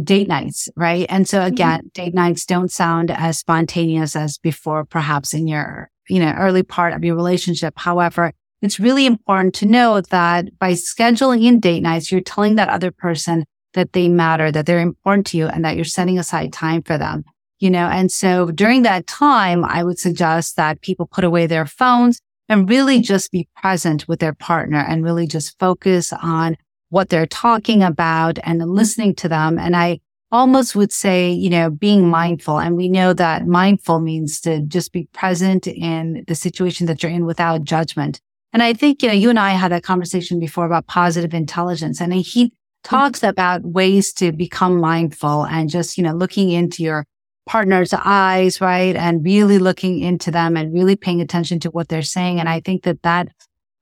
date 0.03 0.27
nights, 0.27 0.69
right? 0.75 1.05
And 1.09 1.27
so 1.27 1.39
mm-hmm. 1.39 1.53
again, 1.53 1.79
mm-hmm. 1.79 1.87
date 1.93 2.13
nights 2.13 2.45
don't 2.45 2.71
sound 2.71 3.11
as 3.11 3.37
spontaneous 3.37 4.15
as 4.15 4.37
before, 4.37 4.85
perhaps 4.85 5.33
in 5.33 5.47
your, 5.47 5.89
you 6.07 6.19
know, 6.19 6.33
early 6.37 6.63
part 6.63 6.93
of 6.93 7.03
your 7.03 7.15
relationship. 7.15 7.73
However, 7.77 8.31
it's 8.61 8.79
really 8.79 9.05
important 9.05 9.53
to 9.55 9.65
know 9.65 9.99
that 10.01 10.57
by 10.57 10.71
scheduling 10.71 11.43
in 11.43 11.59
date 11.59 11.81
nights, 11.81 12.11
you're 12.11 12.21
telling 12.21 12.55
that 12.55 12.69
other 12.69 12.91
person 12.91 13.45
that 13.73 13.93
they 13.93 14.07
matter, 14.07 14.51
that 14.51 14.65
they're 14.65 14.79
important 14.79 15.27
to 15.27 15.37
you 15.37 15.47
and 15.47 15.65
that 15.65 15.75
you're 15.75 15.83
setting 15.83 16.17
aside 16.17 16.53
time 16.53 16.81
for 16.81 16.97
them, 16.97 17.23
you 17.63 17.71
know? 17.71 17.87
And 17.87 18.11
so 18.11 18.51
during 18.51 18.81
that 18.81 19.07
time, 19.07 19.63
I 19.63 19.85
would 19.85 19.97
suggest 19.97 20.57
that 20.57 20.81
people 20.81 21.05
put 21.07 21.23
away 21.23 21.47
their 21.47 21.65
phones 21.65 22.19
and 22.49 22.69
really 22.69 22.99
just 22.99 23.31
be 23.31 23.47
present 23.55 24.05
with 24.05 24.19
their 24.19 24.33
partner 24.33 24.79
and 24.85 25.01
really 25.01 25.25
just 25.25 25.57
focus 25.59 26.11
on 26.21 26.57
what 26.89 27.07
they're 27.07 27.25
talking 27.25 27.81
about 27.81 28.37
and 28.43 28.59
listening 28.69 29.15
to 29.15 29.29
them. 29.29 29.57
And 29.57 29.77
I 29.77 30.01
almost 30.29 30.75
would 30.75 30.91
say, 30.91 31.31
you 31.31 31.49
know, 31.49 31.69
being 31.69 32.09
mindful. 32.09 32.59
And 32.59 32.75
we 32.75 32.89
know 32.89 33.13
that 33.13 33.47
mindful 33.47 34.01
means 34.01 34.41
to 34.41 34.59
just 34.63 34.91
be 34.91 35.07
present 35.13 35.65
in 35.65 36.25
the 36.27 36.35
situation 36.35 36.85
that 36.87 37.01
you're 37.01 37.13
in 37.13 37.25
without 37.25 37.63
judgment. 37.63 38.19
And 38.51 38.61
I 38.61 38.73
think, 38.73 39.01
you 39.01 39.07
know, 39.07 39.15
you 39.15 39.29
and 39.29 39.39
I 39.39 39.51
had 39.51 39.71
a 39.71 39.79
conversation 39.79 40.37
before 40.37 40.65
about 40.65 40.87
positive 40.87 41.33
intelligence 41.33 42.01
and 42.01 42.13
he 42.13 42.47
mm-hmm. 42.47 42.53
talks 42.83 43.23
about 43.23 43.61
ways 43.63 44.11
to 44.15 44.33
become 44.33 44.81
mindful 44.81 45.45
and 45.45 45.69
just, 45.69 45.97
you 45.97 46.03
know, 46.03 46.13
looking 46.13 46.51
into 46.51 46.83
your 46.83 47.05
partner's 47.45 47.93
eyes, 47.93 48.61
right? 48.61 48.95
And 48.95 49.23
really 49.23 49.59
looking 49.59 49.99
into 49.99 50.31
them 50.31 50.55
and 50.55 50.73
really 50.73 50.95
paying 50.95 51.21
attention 51.21 51.59
to 51.61 51.69
what 51.69 51.89
they're 51.89 52.01
saying. 52.01 52.39
And 52.39 52.47
I 52.47 52.59
think 52.59 52.83
that 52.83 53.01
that 53.03 53.29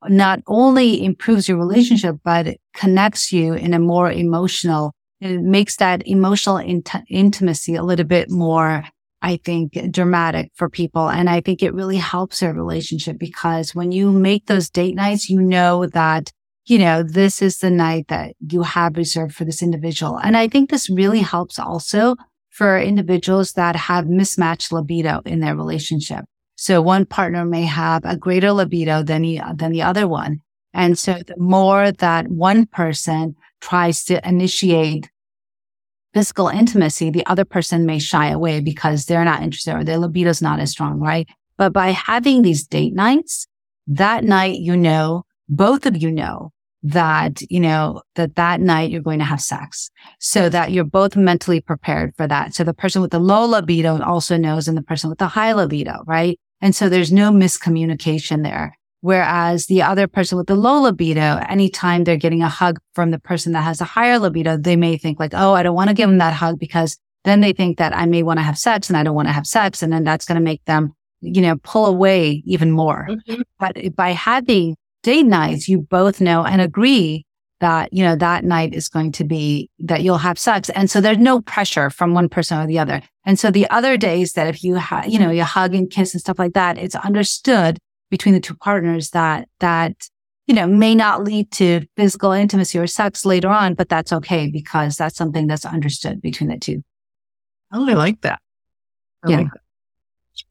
not 0.08 0.40
only 0.46 1.04
improves 1.04 1.48
your 1.48 1.58
relationship, 1.58 2.16
but 2.24 2.56
connects 2.74 3.32
you 3.32 3.54
in 3.54 3.72
a 3.74 3.78
more 3.78 4.10
emotional, 4.10 4.92
it 5.20 5.40
makes 5.40 5.76
that 5.76 6.06
emotional 6.06 6.56
int- 6.56 6.90
intimacy 7.08 7.76
a 7.76 7.84
little 7.84 8.06
bit 8.06 8.28
more, 8.28 8.84
I 9.20 9.36
think, 9.36 9.78
dramatic 9.92 10.50
for 10.54 10.68
people. 10.68 11.08
And 11.08 11.30
I 11.30 11.40
think 11.40 11.62
it 11.62 11.74
really 11.74 11.98
helps 11.98 12.42
your 12.42 12.52
relationship 12.52 13.18
because 13.18 13.74
when 13.74 13.92
you 13.92 14.10
make 14.10 14.46
those 14.46 14.70
date 14.70 14.96
nights, 14.96 15.30
you 15.30 15.40
know 15.40 15.86
that 15.86 16.32
you 16.64 16.78
know, 16.78 17.02
this 17.02 17.42
is 17.42 17.58
the 17.58 17.70
night 17.70 18.06
that 18.08 18.34
you 18.38 18.62
have 18.62 18.96
reserved 18.96 19.34
for 19.34 19.44
this 19.44 19.62
individual. 19.62 20.16
And 20.16 20.36
I 20.36 20.46
think 20.46 20.70
this 20.70 20.88
really 20.88 21.20
helps 21.20 21.58
also 21.58 22.14
for 22.52 22.78
individuals 22.78 23.54
that 23.54 23.74
have 23.74 24.06
mismatched 24.06 24.72
libido 24.72 25.22
in 25.24 25.40
their 25.40 25.56
relationship. 25.56 26.24
So 26.56 26.80
one 26.80 27.06
partner 27.06 27.44
may 27.44 27.62
have 27.62 28.04
a 28.04 28.16
greater 28.16 28.52
libido 28.52 29.02
than 29.02 29.22
the, 29.22 29.40
than 29.56 29.72
the 29.72 29.82
other 29.82 30.06
one. 30.06 30.40
And 30.74 30.98
so 30.98 31.14
the 31.26 31.36
more 31.38 31.92
that 31.92 32.28
one 32.28 32.66
person 32.66 33.34
tries 33.60 34.04
to 34.04 34.26
initiate 34.28 35.10
physical 36.14 36.48
intimacy, 36.48 37.10
the 37.10 37.26
other 37.26 37.46
person 37.46 37.86
may 37.86 37.98
shy 37.98 38.28
away 38.28 38.60
because 38.60 39.06
they're 39.06 39.24
not 39.24 39.42
interested 39.42 39.74
or 39.74 39.82
their 39.82 39.98
libido 39.98 40.30
is 40.30 40.42
not 40.42 40.60
as 40.60 40.70
strong, 40.70 41.00
right? 41.00 41.26
But 41.56 41.72
by 41.72 41.90
having 41.90 42.42
these 42.42 42.66
date 42.66 42.94
nights, 42.94 43.46
that 43.86 44.24
night, 44.24 44.58
you 44.58 44.76
know, 44.76 45.24
both 45.48 45.86
of 45.86 45.96
you 45.96 46.10
know 46.10 46.52
that, 46.82 47.40
you 47.50 47.60
know, 47.60 48.02
that 48.16 48.34
that 48.36 48.60
night 48.60 48.90
you're 48.90 49.00
going 49.00 49.20
to 49.20 49.24
have 49.24 49.40
sex 49.40 49.90
so 50.18 50.48
that 50.48 50.72
you're 50.72 50.84
both 50.84 51.16
mentally 51.16 51.60
prepared 51.60 52.14
for 52.16 52.26
that. 52.26 52.54
So 52.54 52.64
the 52.64 52.74
person 52.74 53.00
with 53.00 53.12
the 53.12 53.20
low 53.20 53.44
libido 53.44 54.00
also 54.02 54.36
knows 54.36 54.68
and 54.68 54.76
the 54.76 54.82
person 54.82 55.08
with 55.08 55.18
the 55.18 55.28
high 55.28 55.52
libido, 55.52 56.02
right? 56.06 56.38
And 56.60 56.74
so 56.74 56.88
there's 56.88 57.12
no 57.12 57.30
miscommunication 57.30 58.42
there. 58.42 58.76
Whereas 59.00 59.66
the 59.66 59.82
other 59.82 60.06
person 60.06 60.38
with 60.38 60.46
the 60.46 60.54
low 60.54 60.80
libido, 60.80 61.40
anytime 61.48 62.04
they're 62.04 62.16
getting 62.16 62.42
a 62.42 62.48
hug 62.48 62.78
from 62.94 63.10
the 63.10 63.18
person 63.18 63.52
that 63.52 63.62
has 63.62 63.80
a 63.80 63.84
higher 63.84 64.18
libido, 64.18 64.56
they 64.56 64.76
may 64.76 64.96
think 64.96 65.18
like, 65.18 65.34
Oh, 65.34 65.54
I 65.54 65.64
don't 65.64 65.74
want 65.74 65.88
to 65.88 65.94
give 65.94 66.08
them 66.08 66.18
that 66.18 66.34
hug 66.34 66.58
because 66.58 66.98
then 67.24 67.40
they 67.40 67.52
think 67.52 67.78
that 67.78 67.94
I 67.96 68.06
may 68.06 68.22
want 68.22 68.38
to 68.38 68.44
have 68.44 68.58
sex 68.58 68.88
and 68.88 68.96
I 68.96 69.02
don't 69.02 69.14
want 69.14 69.28
to 69.28 69.32
have 69.32 69.46
sex. 69.46 69.82
And 69.82 69.92
then 69.92 70.04
that's 70.04 70.24
going 70.24 70.36
to 70.36 70.44
make 70.44 70.64
them, 70.64 70.94
you 71.20 71.42
know, 71.42 71.56
pull 71.62 71.86
away 71.86 72.42
even 72.46 72.70
more. 72.70 73.08
Mm-hmm. 73.10 73.42
But 73.58 73.96
by 73.96 74.10
having 74.10 74.76
date 75.02 75.26
nights, 75.26 75.68
you 75.68 75.80
both 75.80 76.20
know 76.20 76.44
and 76.44 76.60
agree 76.60 77.26
that, 77.60 77.92
you 77.92 78.02
know, 78.02 78.16
that 78.16 78.44
night 78.44 78.74
is 78.74 78.88
going 78.88 79.12
to 79.12 79.24
be 79.24 79.70
that 79.78 80.02
you'll 80.02 80.18
have 80.18 80.38
sex. 80.38 80.68
And 80.70 80.90
so 80.90 81.00
there's 81.00 81.18
no 81.18 81.40
pressure 81.40 81.90
from 81.90 82.12
one 82.12 82.28
person 82.28 82.58
or 82.58 82.66
the 82.66 82.78
other. 82.78 83.02
And 83.24 83.38
so 83.38 83.50
the 83.50 83.70
other 83.70 83.96
days 83.96 84.32
that 84.32 84.48
if 84.48 84.64
you 84.64 84.74
have, 84.74 85.06
you 85.06 85.18
know, 85.18 85.30
you 85.30 85.44
hug 85.44 85.74
and 85.74 85.88
kiss 85.88 86.12
and 86.12 86.20
stuff 86.20 86.38
like 86.38 86.54
that, 86.54 86.76
it's 86.76 86.96
understood 86.96 87.78
between 88.10 88.34
the 88.34 88.40
two 88.40 88.56
partners 88.56 89.10
that, 89.10 89.48
that, 89.60 90.08
you 90.48 90.54
know, 90.54 90.66
may 90.66 90.94
not 90.94 91.22
lead 91.22 91.52
to 91.52 91.86
physical 91.96 92.32
intimacy 92.32 92.78
or 92.78 92.88
sex 92.88 93.24
later 93.24 93.48
on, 93.48 93.74
but 93.74 93.88
that's 93.88 94.12
okay 94.12 94.50
because 94.50 94.96
that's 94.96 95.16
something 95.16 95.46
that's 95.46 95.64
understood 95.64 96.20
between 96.20 96.50
the 96.50 96.58
two. 96.58 96.82
Oh, 97.72 97.88
I 97.88 97.94
like 97.94 98.20
that. 98.22 98.40
I 99.24 99.30
yeah. 99.30 99.36
Like 99.36 99.52
that. 99.52 99.60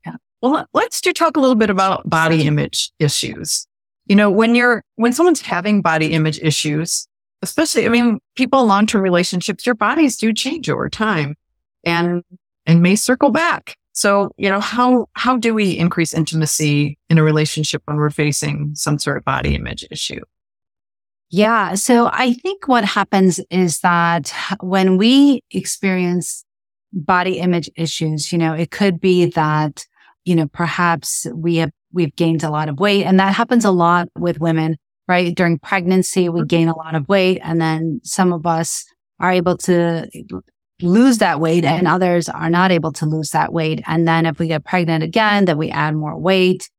yeah. 0.06 0.16
Well, 0.42 0.66
let's 0.74 1.02
do 1.02 1.12
talk 1.12 1.36
a 1.36 1.42
little 1.42 1.56
bit 1.56 1.70
about 1.70 2.10
body 2.10 2.44
image 2.44 2.92
issues. 3.00 3.68
You 4.12 4.18
know, 4.18 4.30
when 4.30 4.56
you're, 4.56 4.84
when 4.98 5.14
someone's 5.14 5.40
having 5.40 5.82
body 5.82 6.12
image 6.12 6.38
issues, 6.40 7.08
especially, 7.44 7.86
I 7.86 7.88
mean, 7.88 8.20
people 8.36 8.66
long-term 8.66 9.02
relationships, 9.02 9.66
your 9.66 9.74
bodies 9.74 10.18
do 10.18 10.34
change 10.34 10.70
over 10.70 10.90
time 10.90 11.38
and, 11.86 12.22
and 12.66 12.82
may 12.82 12.98
circle 12.98 13.30
back. 13.30 13.78
So, 13.94 14.34
you 14.36 14.50
know, 14.50 14.60
how, 14.60 15.08
how 15.14 15.38
do 15.38 15.54
we 15.54 15.78
increase 15.78 16.14
intimacy 16.14 16.98
in 17.10 17.20
a 17.20 17.24
relationship 17.24 17.84
when 17.86 17.96
we're 17.96 18.10
facing 18.10 18.76
some 18.76 19.00
sort 19.00 19.16
of 19.16 19.24
body 19.24 19.56
image 19.56 19.86
issue? 19.90 20.20
Yeah. 21.30 21.76
So 21.76 22.10
I 22.12 22.34
think 22.34 22.68
what 22.68 22.84
happens 22.84 23.40
is 23.50 23.80
that 23.80 24.34
when 24.60 24.98
we 24.98 25.42
experience 25.52 26.44
body 26.92 27.40
image 27.40 27.70
issues, 27.78 28.34
you 28.34 28.38
know, 28.38 28.52
it 28.52 28.72
could 28.72 29.00
be 29.00 29.28
that, 29.28 29.86
you 30.26 30.36
know, 30.36 30.48
perhaps 30.48 31.28
we 31.34 31.56
have 31.56 31.72
we've 31.94 32.16
gained 32.16 32.44
a 32.44 32.50
lot 32.50 32.70
of 32.70 32.80
weight. 32.80 33.06
And 33.06 33.20
that 33.20 33.36
happens 33.36 33.66
a 33.66 33.72
lot 33.72 34.08
with 34.18 34.40
women, 34.40 34.78
right? 35.08 35.36
During 35.36 35.60
pregnancy, 35.60 36.30
we 36.30 36.46
gain 36.46 36.68
a 36.68 36.76
lot 36.76 36.96
of 36.96 37.08
weight. 37.08 37.40
And 37.44 37.60
then 37.62 38.00
some 38.04 38.34
of 38.34 38.46
us 38.46 38.86
are 39.20 39.32
able 39.32 39.58
to 39.58 40.08
lose 40.82 41.20
that 41.20 41.40
weight 41.40 41.64
and 41.64 41.88
others 41.88 42.28
are 42.28 42.50
not 42.50 42.72
able 42.72 42.92
to 42.94 43.06
lose 43.06 43.30
that 43.32 43.54
weight. 43.54 43.82
And 43.86 44.08
then 44.08 44.26
if 44.26 44.40
we 44.40 44.48
get 44.48 44.66
pregnant 44.66 45.04
again, 45.04 45.46
then 45.46 45.58
we 45.58 45.70
add 45.70 45.96
more 45.96 46.18
weight. 46.18 46.70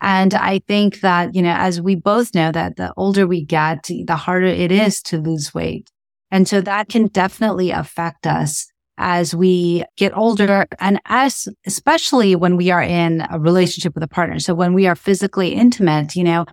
And 0.00 0.34
I 0.34 0.60
think 0.66 1.00
that, 1.00 1.34
you 1.34 1.42
know, 1.42 1.54
as 1.56 1.80
we 1.80 1.94
both 1.94 2.34
know 2.34 2.50
that 2.50 2.76
the 2.76 2.92
older 2.96 3.24
we 3.26 3.44
get, 3.44 3.84
the 3.84 4.16
harder 4.16 4.46
it 4.46 4.72
is 4.72 5.00
to 5.02 5.18
lose 5.18 5.54
weight. 5.54 5.88
And 6.30 6.48
so 6.48 6.60
that 6.60 6.88
can 6.88 7.06
definitely 7.06 7.70
affect 7.70 8.26
us 8.26 8.71
as 9.02 9.34
we 9.34 9.84
get 9.96 10.16
older 10.16 10.64
and 10.78 11.00
as, 11.06 11.48
especially 11.66 12.36
when 12.36 12.56
we 12.56 12.70
are 12.70 12.82
in 12.82 13.26
a 13.30 13.38
relationship 13.40 13.94
with 13.94 14.04
a 14.04 14.08
partner. 14.08 14.38
So 14.38 14.54
when 14.54 14.74
we 14.74 14.86
are 14.86 14.94
physically 14.94 15.54
intimate, 15.54 16.14
you 16.14 16.22
know, 16.22 16.46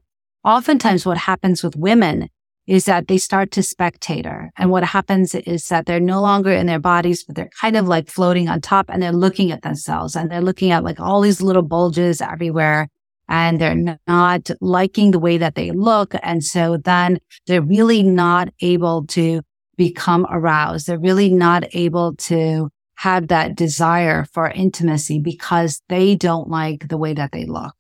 oftentimes 0.44 1.06
what 1.06 1.18
happens 1.18 1.64
with 1.64 1.76
women 1.76 2.28
is 2.66 2.86
that 2.86 3.08
they 3.08 3.20
start 3.20 3.52
to 3.52 3.64
spectator. 3.64 4.50
And 4.58 4.72
what 4.72 4.84
happens 4.84 5.36
is 5.36 5.68
that 5.70 5.86
they're 5.86 6.00
no 6.00 6.22
longer 6.22 6.52
in 6.52 6.66
their 6.66 6.80
bodies, 6.80 7.24
but 7.24 7.36
they're 7.36 7.50
kind 7.62 7.78
of 7.78 7.88
like 7.88 8.10
floating 8.10 8.50
on 8.50 8.62
top 8.62 8.88
and 8.90 9.02
they're 9.02 9.12
looking 9.12 9.52
at 9.52 9.62
themselves 9.62 10.16
and 10.16 10.32
they're 10.32 10.42
looking 10.42 10.72
at 10.72 10.84
like 10.84 11.00
all 11.00 11.22
these 11.22 11.42
little 11.42 11.62
bulges 11.62 12.20
everywhere 12.20 12.88
and 13.28 13.62
they're 13.62 14.00
not 14.08 14.50
liking 14.60 15.12
the 15.12 15.20
way 15.20 15.38
that 15.38 15.54
they 15.54 15.70
look. 15.72 16.16
And 16.24 16.44
so 16.44 16.78
then 16.78 17.20
they're 17.46 17.62
really 17.62 18.02
not 18.02 18.50
able 18.62 19.06
to 19.08 19.42
become 19.80 20.28
aroused. 20.30 20.88
They're 20.88 21.00
really 21.00 21.30
not 21.30 21.64
able 21.74 22.14
to 22.18 22.70
have 22.96 23.30
that 23.30 23.56
desire 23.56 24.26
for 24.26 24.50
intimacy 24.50 25.20
because 25.20 25.82
they 25.88 26.18
don't 26.18 26.50
like 26.50 26.90
the 26.90 26.98
way 26.98 27.14
that 27.14 27.32
they 27.32 27.46
look. 27.46 27.76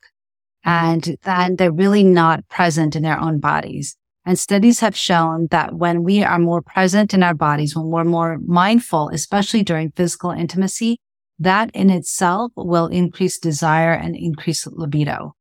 And 0.63 1.17
then 1.23 1.57
they're 1.57 1.73
really 1.73 2.05
not 2.05 2.47
present 2.47 2.95
in 2.95 3.03
their 3.03 3.19
own 3.19 3.41
bodies. 3.41 3.97
And 4.25 4.39
studies 4.39 4.79
have 4.79 4.95
shown 4.95 5.47
that 5.51 5.73
when 5.73 6.03
we 6.03 6.23
are 6.23 6.39
more 6.39 6.61
present 6.61 7.13
in 7.13 7.21
our 7.21 7.33
bodies, 7.33 7.75
when 7.75 7.87
we're 7.87 8.05
more 8.05 8.37
mindful, 8.45 9.09
especially 9.09 9.63
during 9.63 9.91
physical 9.91 10.31
intimacy, 10.31 10.99
that 11.37 11.69
in 11.73 11.89
itself 11.89 12.53
will 12.55 12.87
increase 12.87 13.37
desire 13.39 13.91
and 13.91 14.15
increase 14.15 14.65
libido. 14.67 15.33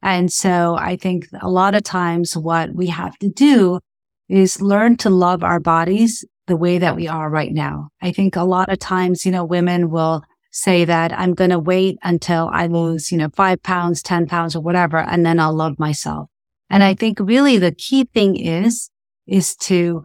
And 0.00 0.32
so 0.32 0.76
I 0.76 0.94
think 0.94 1.26
a 1.42 1.50
lot 1.50 1.74
of 1.74 1.82
times 1.82 2.36
what 2.36 2.72
we 2.72 2.86
have 2.86 3.18
to 3.18 3.28
do 3.28 3.80
is 4.28 4.60
learn 4.60 4.96
to 4.98 5.10
love 5.10 5.42
our 5.42 5.60
bodies 5.60 6.24
the 6.46 6.56
way 6.56 6.78
that 6.78 6.96
we 6.96 7.08
are 7.08 7.30
right 7.30 7.52
now. 7.52 7.88
I 8.02 8.12
think 8.12 8.36
a 8.36 8.44
lot 8.44 8.70
of 8.70 8.78
times, 8.78 9.24
you 9.24 9.32
know, 9.32 9.44
women 9.44 9.90
will 9.90 10.22
say 10.50 10.84
that 10.84 11.12
I'm 11.12 11.34
going 11.34 11.50
to 11.50 11.58
wait 11.58 11.98
until 12.02 12.48
I 12.52 12.66
lose, 12.66 13.10
you 13.10 13.18
know, 13.18 13.28
five 13.34 13.62
pounds, 13.62 14.02
10 14.02 14.26
pounds 14.26 14.54
or 14.54 14.60
whatever, 14.60 14.98
and 14.98 15.26
then 15.26 15.40
I'll 15.40 15.54
love 15.54 15.78
myself. 15.78 16.28
And 16.70 16.82
I 16.82 16.94
think 16.94 17.18
really 17.20 17.58
the 17.58 17.72
key 17.72 18.04
thing 18.04 18.36
is, 18.36 18.90
is 19.26 19.56
to 19.56 20.04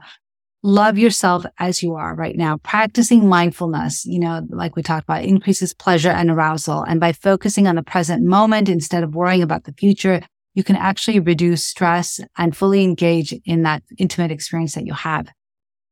love 0.63 0.97
yourself 0.97 1.45
as 1.59 1.81
you 1.83 1.93
are 1.95 2.15
right 2.15 2.35
now. 2.35 2.57
Practicing 2.57 3.27
mindfulness, 3.27 4.05
you 4.05 4.19
know, 4.19 4.45
like 4.49 4.75
we 4.75 4.81
talked 4.81 5.03
about, 5.03 5.23
increases 5.23 5.73
pleasure 5.73 6.09
and 6.09 6.29
arousal. 6.29 6.83
And 6.83 6.99
by 6.99 7.13
focusing 7.13 7.67
on 7.67 7.75
the 7.75 7.83
present 7.83 8.23
moment 8.25 8.69
instead 8.69 9.03
of 9.03 9.15
worrying 9.15 9.41
about 9.41 9.65
the 9.65 9.73
future, 9.73 10.21
you 10.53 10.63
can 10.63 10.75
actually 10.75 11.19
reduce 11.19 11.63
stress 11.63 12.19
and 12.37 12.55
fully 12.55 12.83
engage 12.83 13.33
in 13.45 13.63
that 13.63 13.83
intimate 13.97 14.31
experience 14.31 14.75
that 14.75 14.85
you 14.85 14.93
have. 14.93 15.29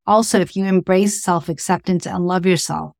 Also, 0.05 0.39
if 0.39 0.55
you 0.55 0.65
embrace 0.65 1.21
self 1.21 1.49
acceptance 1.49 2.05
and 2.05 2.25
love 2.25 2.45
yourself 2.45 2.93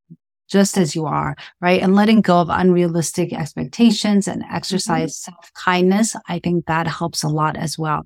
just 0.50 0.78
as 0.78 0.96
you 0.96 1.06
are, 1.06 1.36
right? 1.60 1.82
And 1.82 1.96
letting 1.96 2.22
go 2.22 2.40
of 2.40 2.50
unrealistic 2.50 3.34
expectations 3.34 4.28
and 4.28 4.44
exercise 4.52 5.20
mm-hmm. 5.20 5.32
self 5.32 5.52
kindness, 5.54 6.16
I 6.28 6.40
think 6.40 6.66
that 6.66 6.88
helps 6.88 7.24
a 7.24 7.30
lot 7.30 7.58
as 7.58 7.78
well. 7.78 8.06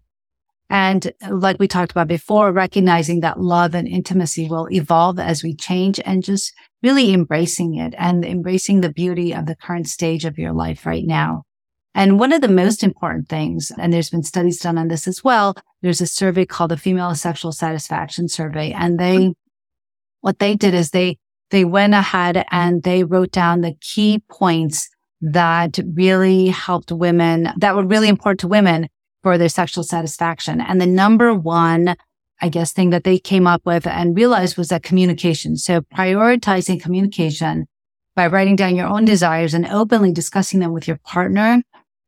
And 0.70 1.12
like 1.30 1.60
we 1.60 1.68
talked 1.68 1.92
about 1.92 2.08
before, 2.08 2.54
recognizing 2.54 3.20
that 3.20 3.42
love 3.42 3.76
and 3.76 3.88
intimacy 3.88 4.48
will 4.48 4.72
evolve 4.72 5.20
as 5.20 5.44
we 5.44 5.54
change 5.54 6.00
and 6.06 6.24
just 6.24 6.54
really 6.82 7.14
embracing 7.14 7.76
it 7.76 7.94
and 7.98 8.24
embracing 8.24 8.80
the 8.80 8.94
beauty 8.94 9.34
of 9.34 9.48
the 9.48 9.56
current 9.56 9.88
stage 9.88 10.24
of 10.24 10.40
your 10.40 10.54
life 10.54 10.86
right 10.86 11.06
now. 11.06 11.44
And 11.94 12.20
one 12.20 12.32
of 12.32 12.42
the 12.42 12.48
most 12.48 12.84
important 12.84 13.28
things, 13.28 13.72
and 13.78 13.92
there's 13.92 14.10
been 14.10 14.24
studies 14.24 14.60
done 14.60 14.78
on 14.78 14.88
this 14.88 15.08
as 15.08 15.24
well, 15.24 15.56
there's 15.82 16.02
a 16.02 16.08
survey 16.08 16.46
called 16.46 16.72
the 16.72 16.78
Female 16.78 17.14
Sexual 17.16 17.52
Satisfaction 17.52 18.30
Survey. 18.30 18.72
And 18.72 19.00
they, 19.00 19.34
what 20.22 20.40
they 20.40 20.56
did 20.56 20.74
is 20.74 20.92
they, 20.92 21.18
they 21.50 21.66
went 21.66 21.94
ahead 21.94 22.46
and 22.50 22.84
they 22.84 23.04
wrote 23.04 23.32
down 23.32 23.62
the 23.62 23.76
key 23.82 24.24
points 24.30 24.90
that 25.20 25.80
really 25.94 26.48
helped 26.48 26.92
women, 26.92 27.50
that 27.58 27.76
were 27.76 27.86
really 27.86 28.08
important 28.08 28.40
to 28.40 28.48
women 28.48 28.88
for 29.22 29.38
their 29.38 29.50
sexual 29.50 29.84
satisfaction. 29.84 30.62
And 30.62 30.80
the 30.82 30.88
number 30.88 31.34
one, 31.34 31.96
I 32.42 32.50
guess, 32.50 32.72
thing 32.72 32.90
that 32.92 33.04
they 33.04 33.20
came 33.20 33.46
up 33.46 33.66
with 33.66 33.86
and 33.86 34.16
realized 34.16 34.58
was 34.58 34.70
that 34.70 34.82
communication. 34.82 35.58
So 35.58 35.82
prioritizing 35.82 36.82
communication 36.82 37.68
by 38.16 38.28
writing 38.28 38.56
down 38.56 38.76
your 38.76 38.88
own 38.88 39.06
desires 39.06 39.54
and 39.54 39.66
openly 39.68 40.12
discussing 40.12 40.60
them 40.60 40.74
with 40.74 40.88
your 40.88 40.98
partner 41.04 41.62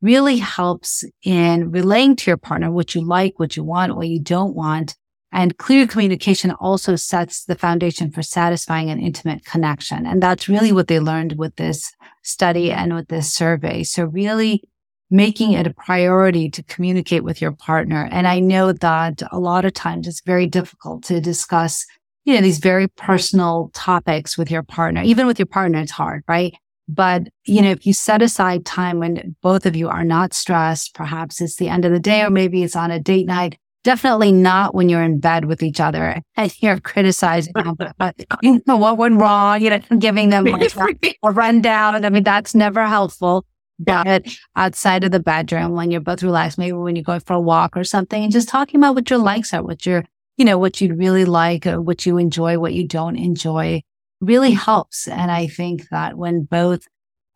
really 0.04 0.38
helps 0.38 1.06
in 1.24 1.72
relaying 1.72 2.18
to 2.18 2.30
your 2.30 2.38
partner 2.38 2.70
what 2.70 2.94
you 2.94 3.02
like, 3.02 3.40
what 3.40 3.56
you 3.56 3.64
want, 3.64 3.96
what 3.96 4.10
you 4.10 4.20
don't 4.20 4.54
want. 4.54 4.96
And 5.32 5.58
clear 5.58 5.88
communication 5.88 6.52
also 6.52 6.96
sets 6.96 7.46
the 7.46 7.56
foundation 7.56 8.12
for 8.12 8.22
satisfying 8.22 8.92
an 8.92 9.00
intimate 9.00 9.46
connection. 9.46 10.06
And 10.06 10.22
that's 10.22 10.48
really 10.48 10.72
what 10.72 10.90
they 10.90 11.00
learned 11.00 11.40
with 11.40 11.56
this 11.56 11.92
study 12.22 12.72
and 12.72 12.94
with 12.94 13.08
this 13.08 13.34
survey. 13.34 13.84
So 13.84 14.04
really 14.04 14.62
making 15.10 15.54
it 15.54 15.66
a 15.66 15.74
priority 15.74 16.50
to 16.50 16.64
communicate 16.64 17.24
with 17.24 17.42
your 17.42 17.54
partner. 17.54 18.08
And 18.12 18.28
I 18.28 18.40
know 18.40 18.74
that 18.74 19.22
a 19.32 19.40
lot 19.40 19.64
of 19.64 19.74
times 19.74 20.08
it's 20.08 20.22
very 20.22 20.48
difficult 20.48 21.04
to 21.06 21.22
discuss, 21.22 21.86
you 22.26 22.36
know, 22.36 22.42
these 22.42 22.60
very 22.60 22.88
personal 22.90 23.72
topics 23.74 24.38
with 24.38 24.52
your 24.52 24.64
partner. 24.64 25.02
Even 25.02 25.28
with 25.28 25.40
your 25.40 25.46
partner, 25.46 25.80
it's 25.80 25.92
hard, 25.92 26.24
right? 26.28 26.54
But, 26.88 27.30
you 27.46 27.62
know, 27.62 27.72
if 27.72 27.86
you 27.86 27.94
set 27.94 28.22
aside 28.22 28.66
time 28.66 29.00
when 29.00 29.36
both 29.42 29.66
of 29.66 29.76
you 29.76 29.88
are 29.90 30.04
not 30.04 30.34
stressed, 30.34 30.94
perhaps 30.94 31.40
it's 31.40 31.56
the 31.56 31.70
end 31.70 31.86
of 31.86 31.92
the 31.92 32.00
day 32.00 32.22
or 32.22 32.30
maybe 32.30 32.64
it's 32.64 32.76
on 32.76 32.92
a 32.92 33.00
date 33.00 33.26
night. 33.26 33.58
Definitely 33.84 34.32
not 34.32 34.74
when 34.74 34.88
you're 34.88 35.04
in 35.04 35.20
bed 35.20 35.46
with 35.46 35.62
each 35.62 35.80
other 35.80 36.22
and 36.36 36.56
you're 36.62 36.80
criticizing 36.80 37.54
them, 37.54 37.76
but 37.98 38.16
you 38.42 38.62
know 38.66 38.78
what 38.78 38.98
went 38.98 39.20
wrong, 39.20 39.62
you 39.62 39.70
know, 39.70 39.80
giving 40.00 40.30
them 40.30 40.46
like 40.46 40.76
a 41.24 41.32
rundown. 41.32 42.04
I 42.04 42.10
mean, 42.10 42.24
that's 42.24 42.56
never 42.56 42.86
helpful. 42.86 43.46
But 43.80 44.28
outside 44.56 45.04
of 45.04 45.12
the 45.12 45.20
bedroom, 45.20 45.72
when 45.74 45.90
you're 45.90 46.00
both 46.00 46.24
relaxed, 46.24 46.58
maybe 46.58 46.74
when 46.74 46.96
you're 46.96 47.04
going 47.04 47.22
for 47.22 47.34
a 47.34 47.42
walk 47.42 47.76
or 47.76 47.84
something, 47.84 48.24
and 48.24 48.32
just 48.32 48.48
talking 48.48 48.80
about 48.80 48.96
what 48.96 49.10
your 49.10 49.20
likes 49.20 49.54
are, 49.54 49.64
what 49.64 49.86
your, 49.86 50.06
you 50.38 50.46
know, 50.46 50.58
what 50.58 50.80
you'd 50.80 50.98
really 50.98 51.26
like, 51.26 51.66
what 51.66 52.06
you 52.06 52.18
enjoy, 52.18 52.60
what 52.60 52.74
you 52.74 52.88
don't 52.88 53.18
enjoy 53.18 53.82
really 54.24 54.52
helps. 54.52 55.08
And 55.08 55.30
I 55.32 55.48
think 55.48 55.90
that 55.90 56.18
when 56.18 56.44
both 56.44 56.88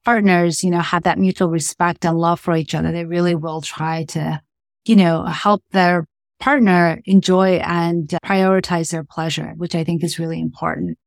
partners, 0.06 0.64
you 0.64 0.72
know, 0.72 0.80
have 0.80 1.04
that 1.04 1.20
mutual 1.20 1.50
respect 1.50 2.06
and 2.06 2.18
love 2.18 2.40
for 2.40 2.56
each 2.56 2.74
other, 2.74 2.92
they 2.92 3.06
really 3.06 3.36
will 3.36 3.62
try 3.62 4.06
to, 4.06 4.42
you 4.86 4.96
know, 4.96 5.26
help 5.26 5.64
their 5.72 6.06
partner 6.40 7.02
enjoy 7.06 7.56
and 7.58 8.08
prioritize 8.24 8.92
their 8.92 9.04
pleasure, 9.04 9.54
which 9.58 9.76
I 9.76 9.84
think 9.84 10.04
is 10.04 10.20
really 10.20 10.40
important. 10.40 10.98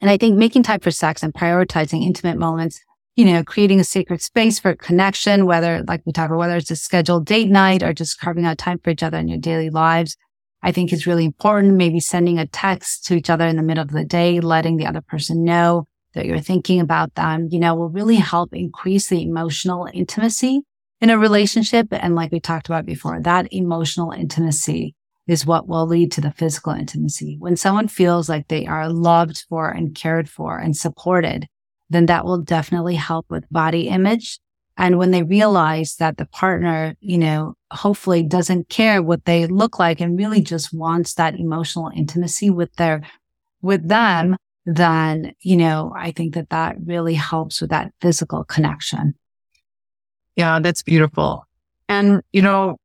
And 0.00 0.10
I 0.10 0.18
think 0.18 0.36
making 0.36 0.64
time 0.64 0.80
for 0.80 0.90
sex 0.90 1.22
and 1.22 1.32
prioritizing 1.32 2.04
intimate 2.04 2.36
moments, 2.36 2.80
you 3.14 3.24
know, 3.24 3.42
creating 3.42 3.80
a 3.80 3.84
sacred 3.84 4.20
space 4.20 4.58
for 4.58 4.74
connection, 4.74 5.46
whether 5.46 5.82
like 5.88 6.02
we 6.04 6.12
talked 6.12 6.30
about, 6.30 6.38
whether 6.38 6.56
it's 6.56 6.70
a 6.70 6.76
scheduled 6.76 7.24
date 7.24 7.48
night 7.48 7.82
or 7.82 7.94
just 7.94 8.20
carving 8.20 8.44
out 8.44 8.58
time 8.58 8.78
for 8.78 8.90
each 8.90 9.02
other 9.02 9.16
in 9.16 9.28
your 9.28 9.38
daily 9.38 9.70
lives, 9.70 10.16
I 10.66 10.72
think 10.72 10.92
is 10.92 11.06
really 11.06 11.24
important. 11.24 11.74
Maybe 11.74 12.00
sending 12.00 12.40
a 12.40 12.46
text 12.48 13.04
to 13.04 13.14
each 13.14 13.30
other 13.30 13.46
in 13.46 13.54
the 13.54 13.62
middle 13.62 13.84
of 13.84 13.92
the 13.92 14.04
day, 14.04 14.40
letting 14.40 14.76
the 14.76 14.86
other 14.86 15.00
person 15.00 15.44
know 15.44 15.86
that 16.14 16.26
you're 16.26 16.40
thinking 16.40 16.80
about 16.80 17.14
them, 17.14 17.46
you 17.52 17.60
know, 17.60 17.76
will 17.76 17.88
really 17.88 18.16
help 18.16 18.52
increase 18.52 19.08
the 19.08 19.22
emotional 19.22 19.88
intimacy 19.94 20.62
in 21.00 21.10
a 21.10 21.18
relationship. 21.18 21.86
And 21.92 22.16
like 22.16 22.32
we 22.32 22.40
talked 22.40 22.66
about 22.66 22.84
before, 22.84 23.20
that 23.20 23.46
emotional 23.52 24.10
intimacy 24.10 24.96
is 25.28 25.46
what 25.46 25.68
will 25.68 25.86
lead 25.86 26.10
to 26.12 26.20
the 26.20 26.32
physical 26.32 26.72
intimacy. 26.72 27.36
When 27.38 27.54
someone 27.54 27.86
feels 27.86 28.28
like 28.28 28.48
they 28.48 28.66
are 28.66 28.88
loved 28.88 29.44
for 29.48 29.70
and 29.70 29.94
cared 29.94 30.28
for 30.28 30.58
and 30.58 30.76
supported, 30.76 31.46
then 31.90 32.06
that 32.06 32.24
will 32.24 32.42
definitely 32.42 32.96
help 32.96 33.26
with 33.30 33.48
body 33.52 33.86
image 33.86 34.40
and 34.76 34.98
when 34.98 35.10
they 35.10 35.22
realize 35.22 35.96
that 35.96 36.18
the 36.18 36.26
partner, 36.26 36.94
you 37.00 37.16
know, 37.16 37.54
hopefully 37.70 38.22
doesn't 38.22 38.68
care 38.68 39.02
what 39.02 39.24
they 39.24 39.46
look 39.46 39.78
like 39.78 40.00
and 40.00 40.18
really 40.18 40.42
just 40.42 40.72
wants 40.74 41.14
that 41.14 41.38
emotional 41.38 41.90
intimacy 41.94 42.50
with 42.50 42.74
their, 42.74 43.02
with 43.62 43.88
them, 43.88 44.36
then, 44.66 45.34
you 45.40 45.56
know, 45.56 45.94
I 45.96 46.10
think 46.10 46.34
that 46.34 46.50
that 46.50 46.76
really 46.84 47.14
helps 47.14 47.60
with 47.60 47.70
that 47.70 47.92
physical 48.00 48.44
connection. 48.44 49.14
Yeah, 50.34 50.58
that's 50.60 50.82
beautiful. 50.82 51.46
And, 51.88 52.20
you 52.32 52.42
know, 52.42 52.76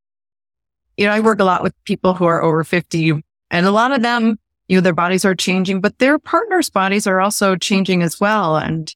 you 0.95 1.05
know, 1.05 1.11
I 1.11 1.19
work 1.19 1.39
a 1.39 1.43
lot 1.43 1.63
with 1.63 1.73
people 1.83 2.13
who 2.13 2.25
are 2.25 2.41
over 2.41 2.63
50 2.63 3.21
and 3.49 3.65
a 3.65 3.71
lot 3.71 3.91
of 3.91 4.01
them, 4.01 4.37
you 4.67 4.77
know, 4.77 4.81
their 4.81 4.93
bodies 4.93 5.25
are 5.25 5.35
changing, 5.35 5.81
but 5.81 5.97
their 5.99 6.17
partner's 6.19 6.69
bodies 6.69 7.05
are 7.05 7.19
also 7.19 7.57
changing 7.57 8.01
as 8.01 8.19
well. 8.19 8.55
And, 8.55 8.93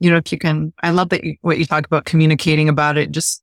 you 0.00 0.10
know, 0.10 0.16
if 0.16 0.32
you 0.32 0.38
can, 0.38 0.72
I 0.82 0.90
love 0.90 1.08
that 1.10 1.24
you, 1.24 1.36
what 1.40 1.58
you 1.58 1.66
talk 1.66 1.86
about 1.86 2.04
communicating 2.04 2.68
about 2.68 2.96
it, 2.96 3.10
just 3.10 3.42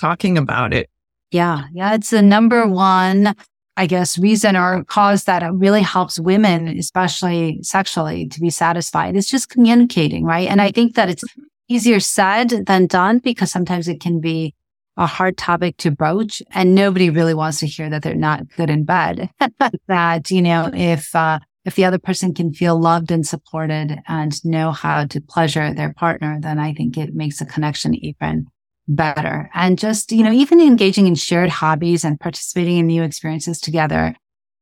talking 0.00 0.36
about 0.36 0.72
it. 0.72 0.90
Yeah. 1.30 1.64
Yeah. 1.72 1.94
It's 1.94 2.10
the 2.10 2.22
number 2.22 2.66
one, 2.66 3.34
I 3.76 3.86
guess, 3.86 4.18
reason 4.18 4.56
or 4.56 4.84
cause 4.84 5.24
that 5.24 5.42
really 5.52 5.82
helps 5.82 6.18
women, 6.18 6.68
especially 6.78 7.58
sexually 7.62 8.28
to 8.28 8.40
be 8.40 8.50
satisfied. 8.50 9.16
It's 9.16 9.30
just 9.30 9.48
communicating. 9.48 10.24
Right. 10.24 10.48
And 10.48 10.60
I 10.60 10.70
think 10.70 10.94
that 10.94 11.08
it's 11.08 11.24
easier 11.68 12.00
said 12.00 12.50
than 12.66 12.86
done 12.86 13.18
because 13.18 13.50
sometimes 13.50 13.88
it 13.88 14.00
can 14.00 14.20
be 14.20 14.54
a 14.96 15.06
hard 15.06 15.36
topic 15.36 15.76
to 15.78 15.90
broach 15.90 16.40
and 16.52 16.74
nobody 16.74 17.10
really 17.10 17.34
wants 17.34 17.58
to 17.58 17.66
hear 17.66 17.90
that 17.90 18.02
they're 18.02 18.14
not 18.14 18.48
good 18.56 18.70
in 18.70 18.84
bed. 18.84 19.28
that, 19.88 20.30
you 20.30 20.42
know, 20.42 20.70
if, 20.72 21.14
uh, 21.14 21.40
if 21.64 21.74
the 21.74 21.84
other 21.84 21.98
person 21.98 22.34
can 22.34 22.52
feel 22.52 22.78
loved 22.78 23.10
and 23.10 23.26
supported 23.26 23.98
and 24.06 24.44
know 24.44 24.70
how 24.70 25.06
to 25.06 25.20
pleasure 25.20 25.72
their 25.72 25.92
partner, 25.94 26.38
then 26.40 26.58
I 26.58 26.74
think 26.74 26.98
it 26.98 27.14
makes 27.14 27.40
a 27.40 27.46
connection 27.46 27.94
even 27.94 28.46
better. 28.86 29.50
And 29.54 29.78
just, 29.78 30.12
you 30.12 30.22
know, 30.22 30.32
even 30.32 30.60
engaging 30.60 31.06
in 31.06 31.14
shared 31.14 31.48
hobbies 31.48 32.04
and 32.04 32.20
participating 32.20 32.78
in 32.78 32.86
new 32.86 33.02
experiences 33.02 33.60
together, 33.60 34.14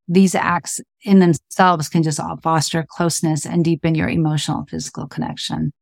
these 0.07 0.35
acts 0.35 0.81
in 1.03 1.19
themselves 1.19 1.89
can 1.89 2.03
just 2.03 2.21
foster 2.43 2.87
closeness 2.89 3.45
and 3.47 3.65
deepen 3.65 3.95
your 3.95 4.09
emotional 4.09 4.59
and 4.59 4.71
physical 4.71 5.09
connection. 5.09 5.73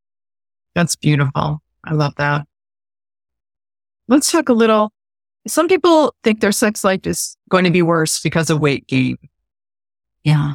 That's 0.75 0.97
beautiful. 0.97 1.63
I 1.85 1.95
love 1.95 2.15
that. 2.17 2.47
Let's 4.09 4.33
talk 4.33 4.49
a 4.49 4.55
little. 4.55 4.93
Some 5.47 5.69
people 5.69 6.15
think 6.23 6.41
their 6.41 6.53
sex 6.53 6.85
life 6.85 7.07
is 7.07 7.37
going 7.51 7.65
to 7.65 7.71
be 7.71 7.83
worse 7.83 8.21
because 8.21 8.51
of 8.51 8.61
weight 8.61 8.87
gain. 8.87 9.17
Yeah. 10.25 10.55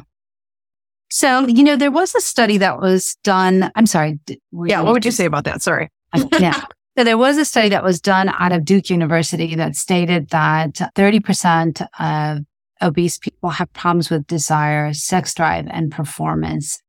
So, 1.10 1.46
you 1.46 1.62
know, 1.62 1.76
there 1.76 1.90
was 1.90 2.14
a 2.14 2.20
study 2.20 2.58
that 2.58 2.80
was 2.80 3.16
done. 3.22 3.70
I'm 3.74 3.86
sorry. 3.86 4.18
Yeah. 4.52 4.82
What 4.82 4.92
would 4.92 5.04
you 5.04 5.10
say 5.10 5.24
about 5.24 5.44
that? 5.44 5.62
Sorry. 5.62 5.90
yeah. 6.38 6.60
So 6.98 7.04
there 7.04 7.18
was 7.18 7.36
a 7.36 7.44
study 7.44 7.68
that 7.68 7.84
was 7.84 8.00
done 8.00 8.30
out 8.30 8.52
of 8.52 8.64
Duke 8.64 8.88
University 8.88 9.54
that 9.56 9.76
stated 9.76 10.30
that 10.30 10.72
30% 10.96 11.86
of 12.00 12.38
obese 12.80 13.18
people 13.18 13.50
have 13.50 13.70
problems 13.74 14.08
with 14.08 14.26
desire, 14.26 14.94
sex 14.94 15.34
drive, 15.34 15.66
and 15.68 15.92
performance. 15.92 16.80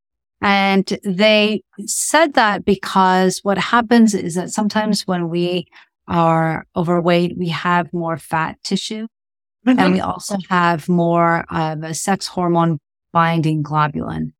And 0.41 0.85
they 1.03 1.61
said 1.85 2.35
that 2.35 2.63
because 2.63 3.41
what 3.43 3.57
happens 3.57 4.13
is 4.13 4.35
that 4.35 4.51
sometimes 4.51 5.05
when 5.05 5.27
we 5.27 5.67
are 6.07 6.65
overweight, 6.73 7.37
we 7.37 7.49
have 7.49 7.91
more 7.91 8.17
fat 8.17 8.57
tissue 8.63 9.07
mm-hmm. 9.67 9.79
and 9.79 9.93
we 9.93 9.99
also 9.99 10.37
have 10.49 10.87
more 10.87 11.43
of 11.49 11.83
a 11.83 11.93
sex 11.93 12.27
hormone 12.27 12.79
binding 13.17 13.63
globulin. 13.63 14.31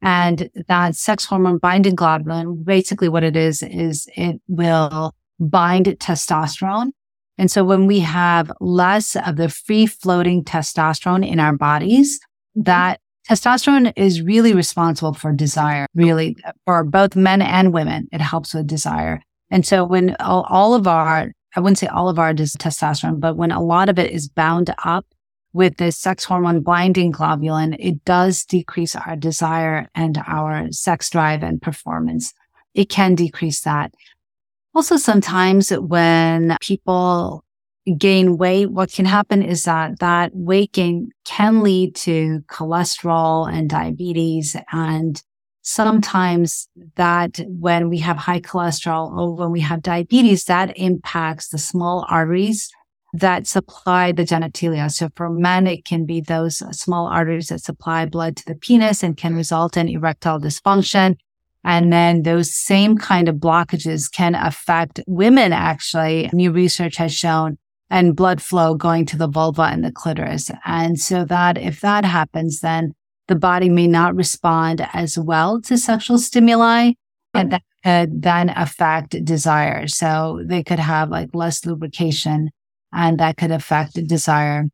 And 0.00 0.48
that 0.66 0.96
sex 0.96 1.26
hormone 1.26 1.58
binding 1.58 1.96
globulin, 1.96 2.64
basically 2.64 3.10
what 3.10 3.22
it 3.22 3.36
is, 3.36 3.62
is 3.62 4.08
it 4.16 4.40
will 4.48 5.14
bind 5.38 5.84
testosterone. 5.84 6.92
And 7.36 7.50
so 7.50 7.62
when 7.62 7.86
we 7.86 7.98
have 7.98 8.50
less 8.58 9.16
of 9.16 9.36
the 9.36 9.50
free 9.50 9.84
floating 9.84 10.44
testosterone 10.44 11.28
in 11.28 11.40
our 11.40 11.54
bodies, 11.54 12.18
that 12.54 13.00
testosterone 13.28 13.92
is 13.96 14.22
really 14.22 14.54
responsible 14.54 15.12
for 15.12 15.30
desire, 15.32 15.84
really 15.94 16.34
for 16.64 16.84
both 16.84 17.14
men 17.14 17.42
and 17.42 17.74
women. 17.74 18.08
It 18.12 18.22
helps 18.22 18.54
with 18.54 18.66
desire. 18.66 19.20
And 19.50 19.66
so 19.66 19.84
when 19.84 20.16
all, 20.20 20.46
all 20.48 20.72
of 20.72 20.86
our, 20.86 21.32
I 21.54 21.60
wouldn't 21.60 21.76
say 21.76 21.86
all 21.86 22.08
of 22.08 22.18
our 22.18 22.32
testosterone, 22.32 23.20
but 23.20 23.36
when 23.36 23.50
a 23.50 23.62
lot 23.62 23.90
of 23.90 23.98
it 23.98 24.10
is 24.10 24.26
bound 24.26 24.74
up 24.82 25.04
with 25.52 25.76
this 25.76 25.98
sex 25.98 26.24
hormone 26.24 26.62
binding 26.62 27.12
globulin, 27.12 27.76
it 27.78 28.04
does 28.04 28.44
decrease 28.44 28.96
our 28.96 29.16
desire 29.16 29.88
and 29.94 30.18
our 30.26 30.70
sex 30.70 31.10
drive 31.10 31.42
and 31.42 31.60
performance. 31.60 32.32
It 32.74 32.88
can 32.88 33.14
decrease 33.14 33.60
that. 33.62 33.94
Also, 34.74 34.96
sometimes 34.96 35.70
when 35.70 36.56
people 36.60 37.44
gain 37.98 38.38
weight, 38.38 38.70
what 38.70 38.92
can 38.92 39.04
happen 39.04 39.42
is 39.42 39.64
that 39.64 39.98
that 39.98 40.30
weight 40.34 40.72
gain 40.72 41.10
can 41.24 41.62
lead 41.62 41.94
to 41.96 42.40
cholesterol 42.48 43.52
and 43.52 43.68
diabetes. 43.68 44.56
And 44.72 45.22
sometimes 45.62 46.68
that 46.96 47.40
when 47.46 47.88
we 47.88 47.98
have 47.98 48.16
high 48.16 48.40
cholesterol 48.40 49.12
or 49.16 49.34
when 49.34 49.50
we 49.50 49.60
have 49.60 49.82
diabetes, 49.82 50.44
that 50.44 50.76
impacts 50.78 51.48
the 51.48 51.58
small 51.58 52.06
arteries 52.08 52.70
that 53.12 53.46
supply 53.46 54.12
the 54.12 54.24
genitalia. 54.24 54.90
So 54.90 55.08
for 55.16 55.28
men, 55.28 55.66
it 55.66 55.84
can 55.84 56.06
be 56.06 56.20
those 56.20 56.62
small 56.76 57.06
arteries 57.06 57.48
that 57.48 57.60
supply 57.60 58.06
blood 58.06 58.36
to 58.38 58.44
the 58.46 58.54
penis 58.54 59.02
and 59.02 59.16
can 59.16 59.34
result 59.34 59.76
in 59.76 59.88
erectile 59.88 60.40
dysfunction. 60.40 61.16
And 61.64 61.92
then 61.92 62.22
those 62.22 62.54
same 62.54 62.96
kind 62.96 63.28
of 63.28 63.36
blockages 63.36 64.10
can 64.10 64.34
affect 64.34 65.00
women. 65.06 65.52
Actually, 65.52 66.30
new 66.32 66.50
research 66.50 66.96
has 66.96 67.14
shown 67.14 67.58
and 67.90 68.16
blood 68.16 68.40
flow 68.40 68.74
going 68.74 69.04
to 69.06 69.18
the 69.18 69.28
vulva 69.28 69.62
and 69.62 69.84
the 69.84 69.92
clitoris. 69.92 70.50
And 70.64 70.98
so 70.98 71.24
that 71.26 71.58
if 71.58 71.82
that 71.82 72.06
happens, 72.06 72.60
then 72.60 72.94
the 73.28 73.36
body 73.36 73.68
may 73.68 73.86
not 73.86 74.16
respond 74.16 74.86
as 74.94 75.18
well 75.18 75.60
to 75.62 75.76
sexual 75.76 76.18
stimuli 76.18 76.92
and 77.34 77.52
that 77.52 77.62
could 77.84 78.22
then 78.22 78.48
affect 78.50 79.22
desire. 79.24 79.86
So 79.86 80.40
they 80.44 80.62
could 80.62 80.78
have 80.78 81.10
like 81.10 81.30
less 81.34 81.64
lubrication 81.66 82.50
and 82.92 83.18
that 83.18 83.36
could 83.36 83.50
affect 83.50 83.94
desire. 84.06 84.66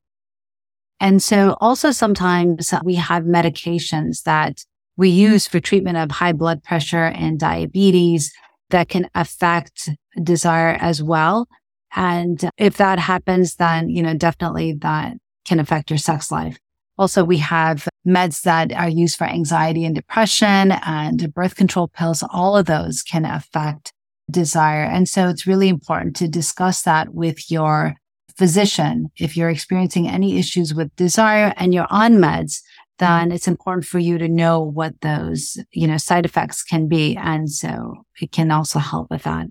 And 1.00 1.22
so 1.22 1.56
also 1.60 1.90
sometimes 1.90 2.74
we 2.82 2.96
have 2.96 3.22
medications 3.24 4.22
that 4.24 4.64
we 4.96 5.08
use 5.10 5.46
for 5.46 5.60
treatment 5.60 5.96
of 5.96 6.10
high 6.10 6.32
blood 6.32 6.64
pressure 6.64 7.04
and 7.04 7.38
diabetes 7.38 8.32
that 8.70 8.88
can 8.88 9.08
affect 9.14 9.88
desire 10.22 10.76
as 10.80 11.02
well. 11.02 11.46
And 11.94 12.50
if 12.58 12.76
that 12.78 12.98
happens, 12.98 13.54
then, 13.54 13.88
you 13.88 14.02
know, 14.02 14.14
definitely 14.14 14.72
that 14.80 15.16
can 15.46 15.60
affect 15.60 15.90
your 15.90 15.98
sex 15.98 16.30
life. 16.30 16.58
Also, 16.98 17.22
we 17.22 17.38
have 17.38 17.88
meds 18.06 18.42
that 18.42 18.72
are 18.72 18.88
used 18.88 19.16
for 19.16 19.24
anxiety 19.24 19.84
and 19.84 19.94
depression 19.94 20.72
and 20.84 21.32
birth 21.32 21.54
control 21.54 21.88
pills. 21.88 22.24
All 22.30 22.56
of 22.56 22.66
those 22.66 23.02
can 23.02 23.24
affect 23.24 23.92
desire. 24.30 24.82
And 24.82 25.08
so 25.08 25.28
it's 25.28 25.46
really 25.46 25.68
important 25.68 26.16
to 26.16 26.28
discuss 26.28 26.82
that 26.82 27.14
with 27.14 27.50
your 27.50 27.94
physician. 28.38 29.10
If 29.16 29.36
you're 29.36 29.50
experiencing 29.50 30.08
any 30.08 30.38
issues 30.38 30.72
with 30.72 30.94
desire 30.96 31.52
and 31.56 31.74
you're 31.74 31.88
on 31.90 32.14
meds, 32.14 32.62
then 32.98 33.32
it's 33.32 33.48
important 33.48 33.84
for 33.84 33.98
you 33.98 34.16
to 34.18 34.28
know 34.28 34.60
what 34.60 35.00
those, 35.02 35.58
you 35.72 35.86
know, 35.86 35.96
side 35.96 36.24
effects 36.24 36.62
can 36.62 36.88
be. 36.88 37.16
And 37.16 37.50
so 37.50 38.04
it 38.20 38.32
can 38.32 38.50
also 38.50 38.78
help 38.78 39.10
with 39.10 39.24
that. 39.24 39.48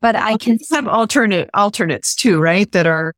But 0.00 0.16
I 0.16 0.36
can 0.36 0.58
have 0.70 0.86
alternate 0.86 1.50
alternates 1.54 2.14
too, 2.14 2.38
right? 2.38 2.70
That 2.72 2.86
are, 2.86 3.14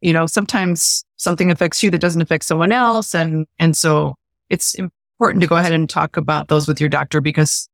you 0.00 0.12
know, 0.12 0.26
sometimes 0.26 1.04
something 1.16 1.50
affects 1.50 1.82
you 1.82 1.90
that 1.90 2.00
doesn't 2.00 2.22
affect 2.22 2.44
someone 2.44 2.72
else. 2.72 3.14
And, 3.14 3.46
and 3.58 3.76
so 3.76 4.14
it's 4.50 4.74
important 4.74 5.40
to 5.40 5.46
go 5.46 5.56
ahead 5.56 5.72
and 5.72 5.88
talk 5.88 6.16
about 6.16 6.48
those 6.48 6.68
with 6.68 6.80
your 6.80 6.90
doctor 6.90 7.20
because 7.20 7.68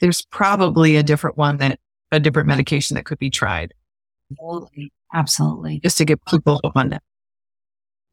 there's 0.00 0.22
probably 0.26 0.96
a 0.96 1.02
different 1.02 1.36
one 1.38 1.56
that 1.58 1.78
a 2.12 2.20
different 2.20 2.48
medication 2.48 2.94
that 2.94 3.04
could 3.04 3.18
be 3.18 3.30
tried. 3.30 3.72
Absolutely. 4.32 4.92
Absolutely. 5.12 5.80
Just 5.80 5.98
to 5.98 6.04
get 6.04 6.24
people 6.26 6.60
on 6.74 6.90
that. 6.90 7.02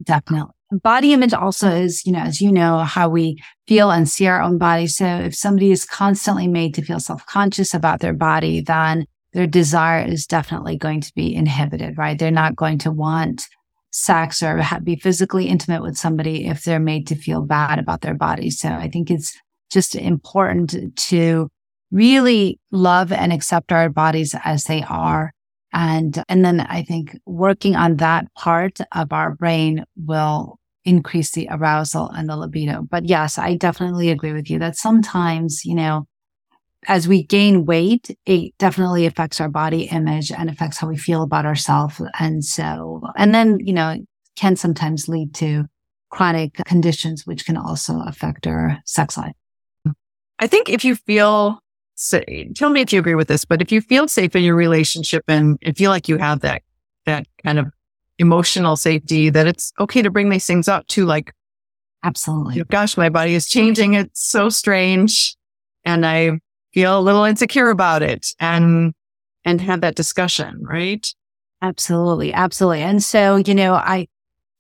Definitely. 0.04 0.54
Body 0.84 1.14
image 1.14 1.34
also 1.34 1.70
is, 1.70 2.06
you 2.06 2.14
know, 2.14 2.20
as 2.20 2.42
you 2.42 2.52
know, 2.52 2.80
how 2.80 3.10
we 3.10 3.42
feel 3.68 3.92
and 3.92 4.08
see 4.08 4.26
our 4.28 4.42
own 4.42 4.58
body. 4.58 4.88
So 4.88 5.06
if 5.06 5.36
somebody 5.36 5.72
is 5.72 5.84
constantly 5.84 6.48
made 6.48 6.74
to 6.76 6.82
feel 6.82 7.00
self-conscious 7.00 7.74
about 7.74 8.00
their 8.00 8.14
body, 8.14 8.62
then 8.62 9.06
their 9.34 9.48
desire 9.48 10.06
is 10.06 10.26
definitely 10.26 10.78
going 10.78 11.02
to 11.02 11.12
be 11.14 11.36
inhibited, 11.36 11.98
right? 11.98 12.18
They're 12.18 12.32
not 12.32 12.56
going 12.56 12.78
to 12.80 12.92
want 12.92 13.48
sex 13.92 14.42
or 14.42 14.64
be 14.84 14.96
physically 14.96 15.48
intimate 15.48 15.82
with 15.82 15.98
somebody 15.98 16.48
if 16.48 16.64
they're 16.64 16.80
made 16.80 17.08
to 17.08 17.16
feel 17.16 17.42
bad 17.42 17.78
about 17.78 18.02
their 18.02 18.16
body. 18.16 18.50
So 18.50 18.70
I 18.70 18.90
think 18.90 19.12
it's 19.12 19.38
just 19.70 19.96
important 19.96 20.96
to 20.96 21.50
really 21.92 22.60
love 22.72 23.12
and 23.12 23.34
accept 23.34 23.74
our 23.74 23.90
bodies 23.90 24.34
as 24.46 24.64
they 24.64 24.84
are 24.84 25.34
and, 25.74 26.24
and 26.28 26.44
then 26.44 26.60
I 26.62 26.84
think 26.84 27.18
working 27.26 27.76
on 27.76 27.98
that 27.98 28.34
part 28.36 28.80
of 28.92 29.12
our 29.12 29.36
brain 29.36 29.86
will 29.96 30.60
increase 30.84 31.32
the 31.32 31.48
arousal 31.50 32.10
and 32.10 32.30
the 32.30 32.38
libido. 32.38 32.82
But 32.90 33.06
yes, 33.06 33.38
I 33.38 33.56
definitely 33.56 34.10
agree 34.10 34.34
with 34.34 34.50
you 34.50 34.60
that 34.60 34.76
sometimes, 34.76 35.64
you 35.64 35.76
know, 35.76 36.08
as 36.88 37.08
we 37.08 37.24
gain 37.24 37.66
weight, 37.66 38.18
it 38.26 38.54
definitely 38.58 39.06
affects 39.06 39.40
our 39.40 39.50
body 39.50 39.84
image 39.84 40.32
and 40.32 40.50
affects 40.50 40.78
how 40.78 40.88
we 40.88 40.98
feel 40.98 41.22
about 41.22 41.46
ourselves. 41.46 42.02
And 42.20 42.44
so, 42.44 43.02
and 43.16 43.36
then, 43.36 43.60
you 43.60 43.74
know, 43.74 43.98
can 44.36 44.56
sometimes 44.56 45.08
lead 45.08 45.36
to 45.36 45.66
chronic 46.10 46.56
conditions, 46.66 47.26
which 47.26 47.46
can 47.46 47.58
also 47.58 48.02
affect 48.06 48.48
our 48.48 48.80
sex 48.86 49.18
life. 49.18 49.36
I 50.40 50.48
think 50.48 50.70
if 50.70 50.84
you 50.84 50.96
feel 50.96 51.60
say, 51.96 52.50
tell 52.56 52.70
me 52.70 52.82
if 52.82 52.92
you 52.92 53.00
agree 53.00 53.16
with 53.16 53.28
this, 53.28 53.46
but 53.46 53.62
if 53.62 53.72
you 53.72 53.82
feel 53.82 54.08
safe 54.08 54.36
in 54.36 54.44
your 54.44 54.56
relationship 54.56 55.24
and, 55.28 55.58
and 55.62 55.78
feel 55.78 55.92
like 55.92 56.08
you 56.08 56.18
have 56.18 56.42
that, 56.42 56.64
that 57.06 57.28
kind 57.44 57.60
of 57.60 57.68
emotional 58.18 58.76
safety, 58.76 59.30
that 59.30 59.48
it's 59.48 59.72
okay 59.80 60.02
to 60.02 60.10
bring 60.10 60.30
these 60.30 60.46
things 60.46 60.68
up 60.68 60.88
to 60.88 61.06
like, 61.06 61.34
absolutely. 62.04 62.56
You 62.56 62.62
know, 62.62 62.66
gosh, 62.70 62.98
my 62.98 63.10
body 63.10 63.36
is 63.36 63.48
changing. 63.48 63.94
It's 63.94 64.26
so 64.26 64.50
strange. 64.50 65.36
And 65.86 66.06
I 66.06 66.40
feel 66.74 66.98
a 66.98 67.02
little 67.02 67.24
insecure 67.24 67.70
about 67.70 68.02
it 68.02 68.28
and, 68.40 68.94
and 69.46 69.62
have 69.62 69.82
that 69.82 69.96
discussion, 69.96 70.64
right? 70.64 71.08
Absolutely. 71.62 72.34
Absolutely. 72.34 72.82
And 72.82 73.04
so, 73.04 73.38
you 73.38 73.54
know, 73.54 73.74
I, 73.74 74.08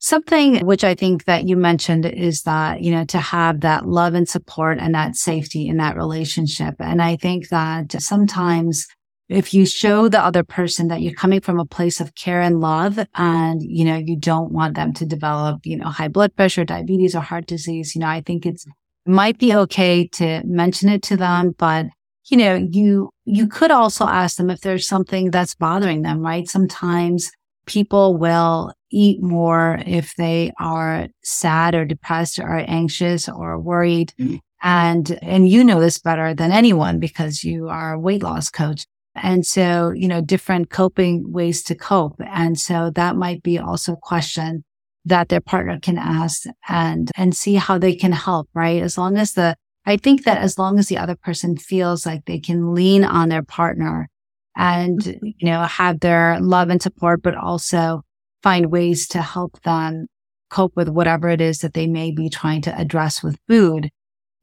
Something 0.03 0.65
which 0.65 0.83
I 0.83 0.95
think 0.95 1.25
that 1.25 1.47
you 1.47 1.55
mentioned 1.55 2.07
is 2.07 2.41
that, 2.41 2.81
you 2.81 2.91
know, 2.91 3.05
to 3.05 3.19
have 3.19 3.61
that 3.61 3.87
love 3.87 4.15
and 4.15 4.27
support 4.27 4.79
and 4.79 4.95
that 4.95 5.15
safety 5.15 5.67
in 5.67 5.77
that 5.77 5.95
relationship. 5.95 6.73
And 6.79 7.03
I 7.03 7.17
think 7.17 7.49
that 7.49 7.91
sometimes 8.01 8.87
if 9.29 9.53
you 9.53 9.63
show 9.63 10.09
the 10.09 10.19
other 10.19 10.43
person 10.43 10.87
that 10.87 11.01
you're 11.01 11.13
coming 11.13 11.39
from 11.39 11.59
a 11.59 11.65
place 11.65 12.01
of 12.01 12.15
care 12.15 12.41
and 12.41 12.59
love 12.59 12.99
and, 13.13 13.61
you 13.61 13.85
know, 13.85 13.95
you 13.95 14.17
don't 14.17 14.51
want 14.51 14.75
them 14.75 14.91
to 14.93 15.05
develop, 15.05 15.67
you 15.67 15.77
know, 15.77 15.85
high 15.85 16.07
blood 16.07 16.35
pressure, 16.35 16.65
diabetes 16.65 17.15
or 17.15 17.21
heart 17.21 17.45
disease, 17.45 17.93
you 17.93 18.01
know, 18.01 18.07
I 18.07 18.21
think 18.21 18.47
it's, 18.47 18.65
it 18.65 19.11
might 19.11 19.37
be 19.37 19.53
okay 19.53 20.07
to 20.07 20.41
mention 20.45 20.89
it 20.89 21.03
to 21.03 21.15
them, 21.15 21.53
but 21.59 21.85
you 22.25 22.37
know, 22.37 22.55
you, 22.55 23.11
you 23.25 23.47
could 23.47 23.69
also 23.69 24.05
ask 24.05 24.37
them 24.37 24.49
if 24.49 24.61
there's 24.61 24.87
something 24.87 25.29
that's 25.29 25.53
bothering 25.53 26.01
them, 26.01 26.21
right? 26.21 26.47
Sometimes 26.47 27.31
people 27.67 28.17
will 28.17 28.73
eat 28.91 29.21
more 29.21 29.81
if 29.85 30.15
they 30.15 30.51
are 30.59 31.07
sad 31.23 31.75
or 31.75 31.85
depressed 31.85 32.39
or 32.39 32.63
anxious 32.67 33.27
or 33.27 33.59
worried. 33.59 34.13
Mm-hmm. 34.19 34.37
And, 34.63 35.17
and 35.23 35.49
you 35.49 35.63
know 35.63 35.79
this 35.79 35.97
better 35.97 36.35
than 36.35 36.51
anyone 36.51 36.99
because 36.99 37.43
you 37.43 37.69
are 37.69 37.93
a 37.93 37.99
weight 37.99 38.21
loss 38.21 38.49
coach. 38.49 38.85
And 39.15 39.45
so, 39.45 39.91
you 39.91 40.07
know, 40.07 40.21
different 40.21 40.69
coping 40.69 41.31
ways 41.31 41.63
to 41.63 41.75
cope. 41.75 42.15
And 42.25 42.59
so 42.59 42.91
that 42.91 43.15
might 43.15 43.43
be 43.43 43.57
also 43.57 43.93
a 43.93 43.97
question 43.97 44.63
that 45.05 45.29
their 45.29 45.41
partner 45.41 45.79
can 45.81 45.97
ask 45.97 46.43
and, 46.69 47.09
and 47.17 47.35
see 47.35 47.55
how 47.55 47.77
they 47.77 47.95
can 47.95 48.11
help, 48.11 48.47
right? 48.53 48.81
As 48.81 48.97
long 48.97 49.17
as 49.17 49.33
the, 49.33 49.55
I 49.85 49.97
think 49.97 50.25
that 50.25 50.37
as 50.37 50.59
long 50.59 50.77
as 50.77 50.87
the 50.87 50.97
other 50.97 51.15
person 51.15 51.57
feels 51.57 52.05
like 52.05 52.25
they 52.25 52.39
can 52.39 52.75
lean 52.75 53.03
on 53.03 53.29
their 53.29 53.43
partner 53.43 54.07
and, 54.55 55.03
you 55.21 55.33
know, 55.41 55.63
have 55.63 56.01
their 56.01 56.39
love 56.39 56.69
and 56.69 56.81
support, 56.81 57.23
but 57.23 57.35
also 57.35 58.03
find 58.43 58.71
ways 58.71 59.07
to 59.09 59.21
help 59.21 59.61
them 59.63 60.07
cope 60.49 60.75
with 60.75 60.89
whatever 60.89 61.29
it 61.29 61.41
is 61.41 61.59
that 61.59 61.73
they 61.73 61.87
may 61.87 62.11
be 62.11 62.29
trying 62.29 62.61
to 62.61 62.77
address 62.77 63.23
with 63.23 63.39
food, 63.47 63.89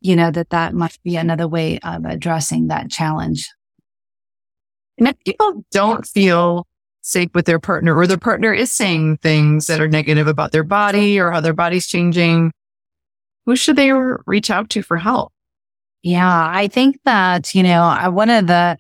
you 0.01 0.17
know, 0.17 0.31
that 0.31 0.51
that 0.51 0.75
must 0.75 1.03
be 1.03 1.17
another 1.17 1.47
way 1.47 1.79
of 1.81 2.05
addressing 2.05 2.69
that 2.69 2.91
challenge. 2.91 3.49
And 4.97 5.09
if 5.09 5.19
people 5.25 5.65
don't 5.71 6.07
feel 6.07 6.67
safe 7.03 7.31
with 7.35 7.47
their 7.47 7.61
partner 7.61 7.95
or 7.95 8.07
their 8.07 8.19
partner 8.19 8.53
is 8.53 8.73
saying 8.73 9.19
things 9.19 9.67
that 9.67 9.81
are 9.81 9.89
negative 9.89 10.27
about 10.27 10.53
their 10.53 10.65
body 10.65 11.19
or 11.19 11.31
how 11.31 11.41
their 11.41 11.53
body's 11.53 11.87
changing, 11.87 12.53
who 13.47 13.55
should 13.57 13.77
they 13.77 13.93
reach 14.27 14.51
out 14.51 14.71
to 14.71 14.83
for 14.83 14.97
help? 14.97 15.33
Yeah, 16.03 16.51
I 16.53 16.69
think 16.69 17.01
that, 17.05 17.55
you 17.55 17.63
know, 17.63 18.11
one 18.11 18.31
of 18.31 18.47
the 18.47 18.79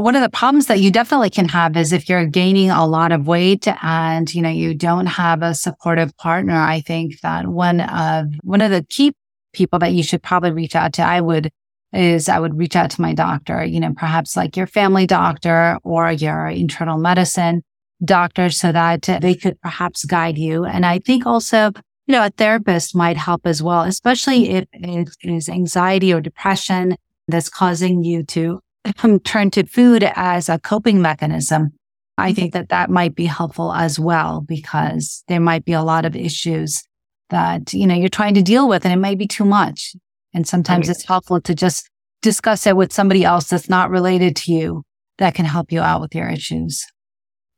one 0.00 0.16
of 0.16 0.22
the 0.22 0.30
problems 0.30 0.66
that 0.66 0.80
you 0.80 0.90
definitely 0.90 1.30
can 1.30 1.48
have 1.48 1.76
is 1.76 1.92
if 1.92 2.08
you're 2.08 2.26
gaining 2.26 2.70
a 2.70 2.86
lot 2.86 3.12
of 3.12 3.26
weight 3.26 3.66
and 3.82 4.32
you 4.34 4.42
know 4.42 4.50
you 4.50 4.74
don't 4.74 5.06
have 5.06 5.42
a 5.42 5.54
supportive 5.54 6.16
partner 6.16 6.54
i 6.54 6.80
think 6.80 7.20
that 7.20 7.46
one 7.48 7.80
of 7.80 8.26
one 8.42 8.60
of 8.60 8.70
the 8.70 8.84
key 8.88 9.12
people 9.52 9.78
that 9.78 9.92
you 9.92 10.02
should 10.02 10.22
probably 10.22 10.50
reach 10.50 10.76
out 10.76 10.92
to 10.92 11.02
i 11.02 11.20
would 11.20 11.50
is 11.92 12.28
I 12.28 12.38
would 12.38 12.56
reach 12.56 12.76
out 12.76 12.90
to 12.92 13.00
my 13.00 13.14
doctor, 13.14 13.64
you 13.64 13.80
know, 13.80 13.92
perhaps 13.96 14.36
like 14.36 14.56
your 14.56 14.66
family 14.66 15.06
doctor 15.06 15.78
or 15.82 16.12
your 16.12 16.46
internal 16.48 16.98
medicine 16.98 17.62
doctor 18.04 18.50
so 18.50 18.72
that 18.72 19.02
they 19.02 19.34
could 19.34 19.60
perhaps 19.60 20.04
guide 20.04 20.38
you. 20.38 20.64
And 20.64 20.86
I 20.86 21.00
think 21.00 21.26
also, 21.26 21.72
you 22.06 22.12
know, 22.12 22.24
a 22.24 22.30
therapist 22.30 22.94
might 22.94 23.16
help 23.16 23.42
as 23.44 23.62
well, 23.62 23.82
especially 23.82 24.50
if 24.50 24.66
it 24.72 25.08
is 25.22 25.48
anxiety 25.48 26.12
or 26.12 26.20
depression 26.20 26.96
that's 27.28 27.48
causing 27.48 28.04
you 28.04 28.22
to 28.24 28.60
Um, 29.02 29.20
turn 29.20 29.50
to 29.52 29.66
food 29.66 30.02
as 30.14 30.48
a 30.48 30.58
coping 30.58 31.02
mechanism. 31.02 31.72
I 32.16 32.30
mm-hmm. 32.30 32.34
think 32.34 32.52
that 32.54 32.70
that 32.70 32.88
might 32.88 33.14
be 33.14 33.26
helpful 33.26 33.72
as 33.74 34.00
well 34.00 34.40
because 34.40 35.22
there 35.28 35.38
might 35.38 35.66
be 35.66 35.72
a 35.72 35.82
lot 35.82 36.06
of 36.06 36.16
issues 36.16 36.82
that, 37.28 37.74
you 37.74 37.86
know, 37.86 37.94
you're 37.94 38.08
trying 38.08 38.34
to 38.34 38.42
deal 38.42 38.68
with 38.68 38.84
and 38.84 38.92
it 38.92 38.96
might 38.96 39.18
be 39.18 39.26
too 39.26 39.44
much. 39.44 39.94
And 40.32 40.46
sometimes 40.46 40.88
it's 40.88 41.04
helpful 41.04 41.40
to 41.42 41.54
just 41.54 41.90
discuss 42.22 42.66
it 42.66 42.76
with 42.76 42.92
somebody 42.92 43.24
else 43.24 43.48
that's 43.48 43.68
not 43.68 43.90
related 43.90 44.36
to 44.36 44.52
you 44.52 44.82
that 45.18 45.34
can 45.34 45.44
help 45.44 45.72
you 45.72 45.80
out 45.80 46.00
with 46.00 46.14
your 46.14 46.28
issues. 46.28 46.86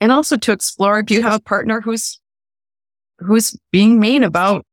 And 0.01 0.11
also 0.11 0.37
to 0.37 0.53
explore 0.53 0.99
if 0.99 1.11
you 1.11 1.23
have 1.23 1.35
a 1.35 1.41
partner 1.41 1.81
who's 1.81 2.21
who's 3.19 3.57
being 3.71 4.01
mean 4.01 4.25
about 4.25 4.65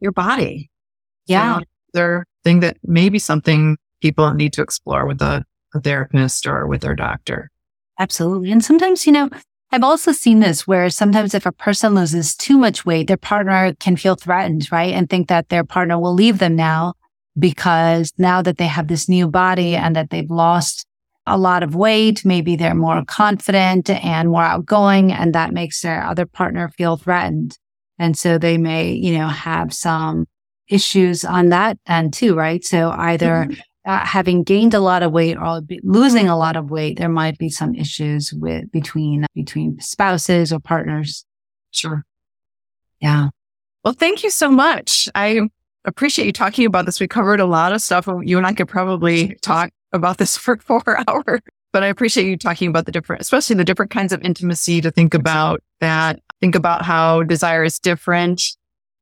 your 0.00 0.12
body. 0.12 0.70
Yeah. 1.26 1.60
So 1.94 2.22
thing 2.44 2.60
that 2.60 2.78
maybe 2.82 3.18
something 3.18 3.76
people 4.00 4.32
need 4.32 4.52
to 4.54 4.62
explore 4.62 5.06
with 5.06 5.20
a, 5.20 5.44
a 5.74 5.80
therapist 5.80 6.46
or 6.46 6.66
with 6.66 6.82
their 6.82 6.94
doctor. 6.94 7.50
Absolutely. 7.98 8.50
And 8.50 8.64
sometimes, 8.64 9.06
you 9.06 9.12
know, 9.12 9.28
I've 9.72 9.84
also 9.84 10.10
seen 10.10 10.40
this 10.40 10.66
where 10.66 10.90
sometimes 10.90 11.34
if 11.34 11.46
a 11.46 11.52
person 11.52 11.94
loses 11.94 12.34
too 12.34 12.58
much 12.58 12.84
weight, 12.84 13.06
their 13.06 13.16
partner 13.16 13.74
can 13.78 13.96
feel 13.96 14.16
threatened, 14.16 14.70
right? 14.72 14.92
And 14.92 15.08
think 15.08 15.28
that 15.28 15.48
their 15.48 15.64
partner 15.64 15.98
will 15.98 16.14
leave 16.14 16.38
them 16.38 16.56
now 16.56 16.94
because 17.38 18.12
now 18.18 18.42
that 18.42 18.58
they 18.58 18.66
have 18.66 18.88
this 18.88 19.08
new 19.08 19.28
body 19.28 19.76
and 19.76 19.94
that 19.94 20.10
they've 20.10 20.30
lost 20.30 20.86
a 21.26 21.38
lot 21.38 21.62
of 21.62 21.76
weight, 21.76 22.24
maybe 22.24 22.56
they're 22.56 22.74
more 22.74 23.04
confident 23.04 23.88
and 23.90 24.30
more 24.30 24.42
outgoing, 24.42 25.12
and 25.12 25.34
that 25.34 25.52
makes 25.52 25.82
their 25.82 26.02
other 26.02 26.26
partner 26.26 26.68
feel 26.70 26.96
threatened. 26.96 27.56
And 27.98 28.18
so 28.18 28.38
they 28.38 28.58
may, 28.58 28.92
you 28.92 29.16
know, 29.16 29.28
have 29.28 29.72
some 29.72 30.26
issues 30.68 31.24
on 31.24 31.50
that 31.50 31.78
end 31.86 32.14
too, 32.14 32.34
right? 32.34 32.64
So 32.64 32.90
either 32.90 33.46
mm-hmm. 33.48 33.60
Uh, 33.86 34.04
having 34.04 34.42
gained 34.42 34.74
a 34.74 34.80
lot 34.80 35.02
of 35.02 35.12
weight 35.12 35.36
or 35.36 35.62
losing 35.82 36.28
a 36.28 36.36
lot 36.36 36.56
of 36.56 36.70
weight, 36.70 36.98
there 36.98 37.08
might 37.08 37.38
be 37.38 37.48
some 37.48 37.74
issues 37.74 38.32
with 38.32 38.70
between 38.70 39.26
between 39.34 39.80
spouses 39.80 40.52
or 40.52 40.60
partners. 40.60 41.24
Sure. 41.70 42.04
Yeah. 43.00 43.28
Well, 43.84 43.94
thank 43.94 44.22
you 44.22 44.30
so 44.30 44.50
much. 44.50 45.08
I 45.14 45.48
appreciate 45.84 46.26
you 46.26 46.32
talking 46.32 46.66
about 46.66 46.84
this. 46.84 47.00
We 47.00 47.08
covered 47.08 47.40
a 47.40 47.46
lot 47.46 47.72
of 47.72 47.80
stuff. 47.80 48.06
You 48.22 48.36
and 48.36 48.46
I 48.46 48.52
could 48.52 48.68
probably 48.68 49.36
talk 49.42 49.70
about 49.92 50.18
this 50.18 50.36
for 50.36 50.58
four 50.58 51.02
hours, 51.08 51.40
but 51.72 51.82
I 51.82 51.86
appreciate 51.86 52.26
you 52.26 52.36
talking 52.36 52.68
about 52.68 52.84
the 52.86 52.92
different, 52.92 53.22
especially 53.22 53.56
the 53.56 53.64
different 53.64 53.90
kinds 53.90 54.12
of 54.12 54.20
intimacy 54.22 54.80
to 54.82 54.90
think 54.90 55.14
about 55.14 55.62
that. 55.80 56.20
Think 56.40 56.54
about 56.54 56.82
how 56.82 57.22
desire 57.22 57.64
is 57.64 57.78
different. 57.78 58.42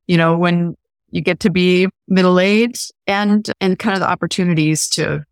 You 0.06 0.16
know, 0.16 0.38
when 0.38 0.74
you 1.10 1.20
get 1.20 1.40
to 1.40 1.50
be 1.50 1.88
middle 2.06 2.38
aged 2.38 2.92
and, 3.06 3.50
and 3.60 3.78
kind 3.78 3.94
of 3.94 4.00
the 4.00 4.08
opportunities 4.08 4.88
to, 4.90 5.24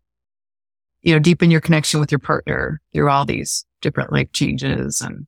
you 1.01 1.13
know, 1.13 1.19
deepen 1.19 1.51
your 1.51 1.61
connection 1.61 1.99
with 1.99 2.11
your 2.11 2.19
partner 2.19 2.81
through 2.93 3.09
all 3.09 3.25
these 3.25 3.65
different 3.81 4.11
life 4.11 4.31
changes 4.31 5.01
and. 5.01 5.27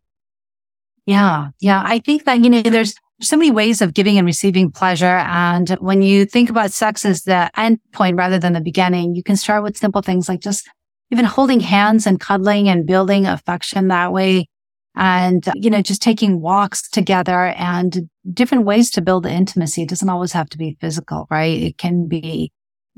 Yeah. 1.05 1.49
Yeah. 1.59 1.81
I 1.85 1.99
think 1.99 2.25
that, 2.25 2.43
you 2.43 2.49
know, 2.49 2.61
there's, 2.61 2.93
so 3.21 3.35
many 3.35 3.51
ways 3.51 3.81
of 3.81 3.93
giving 3.93 4.17
and 4.17 4.25
receiving 4.25 4.71
pleasure. 4.71 5.05
And 5.05 5.69
when 5.81 6.01
you 6.01 6.25
think 6.25 6.49
about 6.49 6.71
sex 6.71 7.03
as 7.05 7.23
the 7.23 7.51
end 7.59 7.79
point 7.91 8.15
rather 8.15 8.39
than 8.39 8.53
the 8.53 8.61
beginning, 8.61 9.13
you 9.13 9.23
can 9.23 9.35
start 9.35 9.63
with 9.63 9.77
simple 9.77 10.01
things 10.01 10.29
like 10.29 10.39
just 10.39 10.69
even 11.11 11.25
holding 11.25 11.59
hands 11.59 12.07
and 12.07 12.19
cuddling 12.19 12.69
and 12.69 12.85
building 12.85 13.25
affection 13.25 13.89
that 13.89 14.13
way. 14.13 14.47
And, 14.95 15.45
you 15.55 15.69
know, 15.69 15.81
just 15.81 16.01
taking 16.01 16.41
walks 16.41 16.89
together 16.89 17.53
and 17.57 18.09
different 18.33 18.65
ways 18.65 18.91
to 18.91 19.01
build 19.01 19.23
the 19.23 19.31
intimacy. 19.31 19.83
It 19.83 19.89
doesn't 19.89 20.09
always 20.09 20.33
have 20.33 20.49
to 20.49 20.57
be 20.57 20.77
physical, 20.81 21.27
right? 21.29 21.61
It 21.61 21.77
can 21.77 22.07
be 22.07 22.51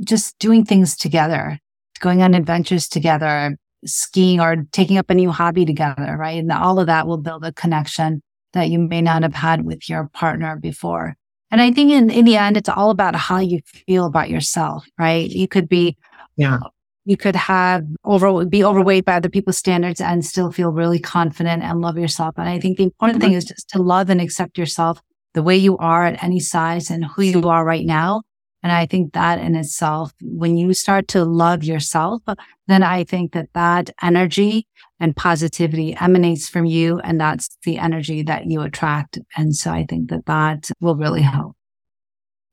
just 0.03 0.39
doing 0.39 0.65
things 0.65 0.95
together, 0.95 1.59
going 1.99 2.23
on 2.23 2.33
adventures 2.33 2.87
together, 2.87 3.55
skiing 3.85 4.39
or 4.39 4.65
taking 4.71 4.97
up 4.97 5.09
a 5.09 5.13
new 5.13 5.31
hobby 5.31 5.65
together, 5.65 6.15
right? 6.17 6.39
And 6.39 6.51
all 6.51 6.79
of 6.79 6.87
that 6.87 7.07
will 7.07 7.17
build 7.17 7.43
a 7.43 7.51
connection 7.51 8.21
that 8.53 8.69
you 8.69 8.79
may 8.79 9.01
not 9.01 9.23
have 9.23 9.35
had 9.35 9.65
with 9.65 9.89
your 9.89 10.09
partner 10.13 10.55
before. 10.55 11.15
And 11.51 11.61
I 11.61 11.71
think 11.71 11.91
in, 11.91 12.09
in 12.09 12.25
the 12.25 12.37
end, 12.37 12.57
it's 12.57 12.69
all 12.69 12.89
about 12.89 13.15
how 13.15 13.39
you 13.39 13.59
feel 13.65 14.05
about 14.05 14.29
yourself, 14.29 14.85
right? 14.97 15.29
You 15.29 15.47
could 15.47 15.67
be, 15.67 15.97
yeah, 16.37 16.59
you 17.05 17.17
could 17.17 17.35
have 17.35 17.85
over, 18.03 18.45
be 18.45 18.63
overweight 18.63 19.05
by 19.05 19.15
other 19.15 19.29
people's 19.29 19.57
standards 19.57 19.99
and 19.99 20.23
still 20.25 20.51
feel 20.51 20.71
really 20.71 20.99
confident 20.99 21.63
and 21.63 21.81
love 21.81 21.97
yourself. 21.97 22.35
And 22.37 22.47
I 22.47 22.59
think 22.59 22.77
the 22.77 22.83
important 22.83 23.21
thing 23.21 23.33
is 23.33 23.45
just 23.45 23.69
to 23.69 23.81
love 23.81 24.09
and 24.09 24.21
accept 24.21 24.57
yourself 24.57 25.01
the 25.33 25.43
way 25.43 25.57
you 25.57 25.77
are 25.77 26.05
at 26.05 26.23
any 26.23 26.39
size 26.39 26.89
and 26.89 27.05
who 27.05 27.23
you 27.23 27.49
are 27.49 27.65
right 27.65 27.85
now. 27.85 28.21
And 28.63 28.71
I 28.71 28.85
think 28.85 29.13
that 29.13 29.39
in 29.39 29.55
itself, 29.55 30.13
when 30.21 30.55
you 30.55 30.73
start 30.75 31.07
to 31.09 31.25
love 31.25 31.63
yourself, 31.63 32.21
then 32.67 32.83
I 32.83 33.03
think 33.03 33.31
that 33.33 33.49
that 33.53 33.89
energy 34.03 34.67
and 34.99 35.15
positivity 35.15 35.95
emanates 35.99 36.47
from 36.47 36.65
you. 36.65 36.99
And 36.99 37.19
that's 37.19 37.49
the 37.63 37.79
energy 37.79 38.21
that 38.23 38.45
you 38.45 38.61
attract. 38.61 39.17
And 39.35 39.55
so 39.55 39.71
I 39.71 39.85
think 39.89 40.11
that 40.11 40.27
that 40.27 40.69
will 40.79 40.95
really 40.95 41.23
help. 41.23 41.55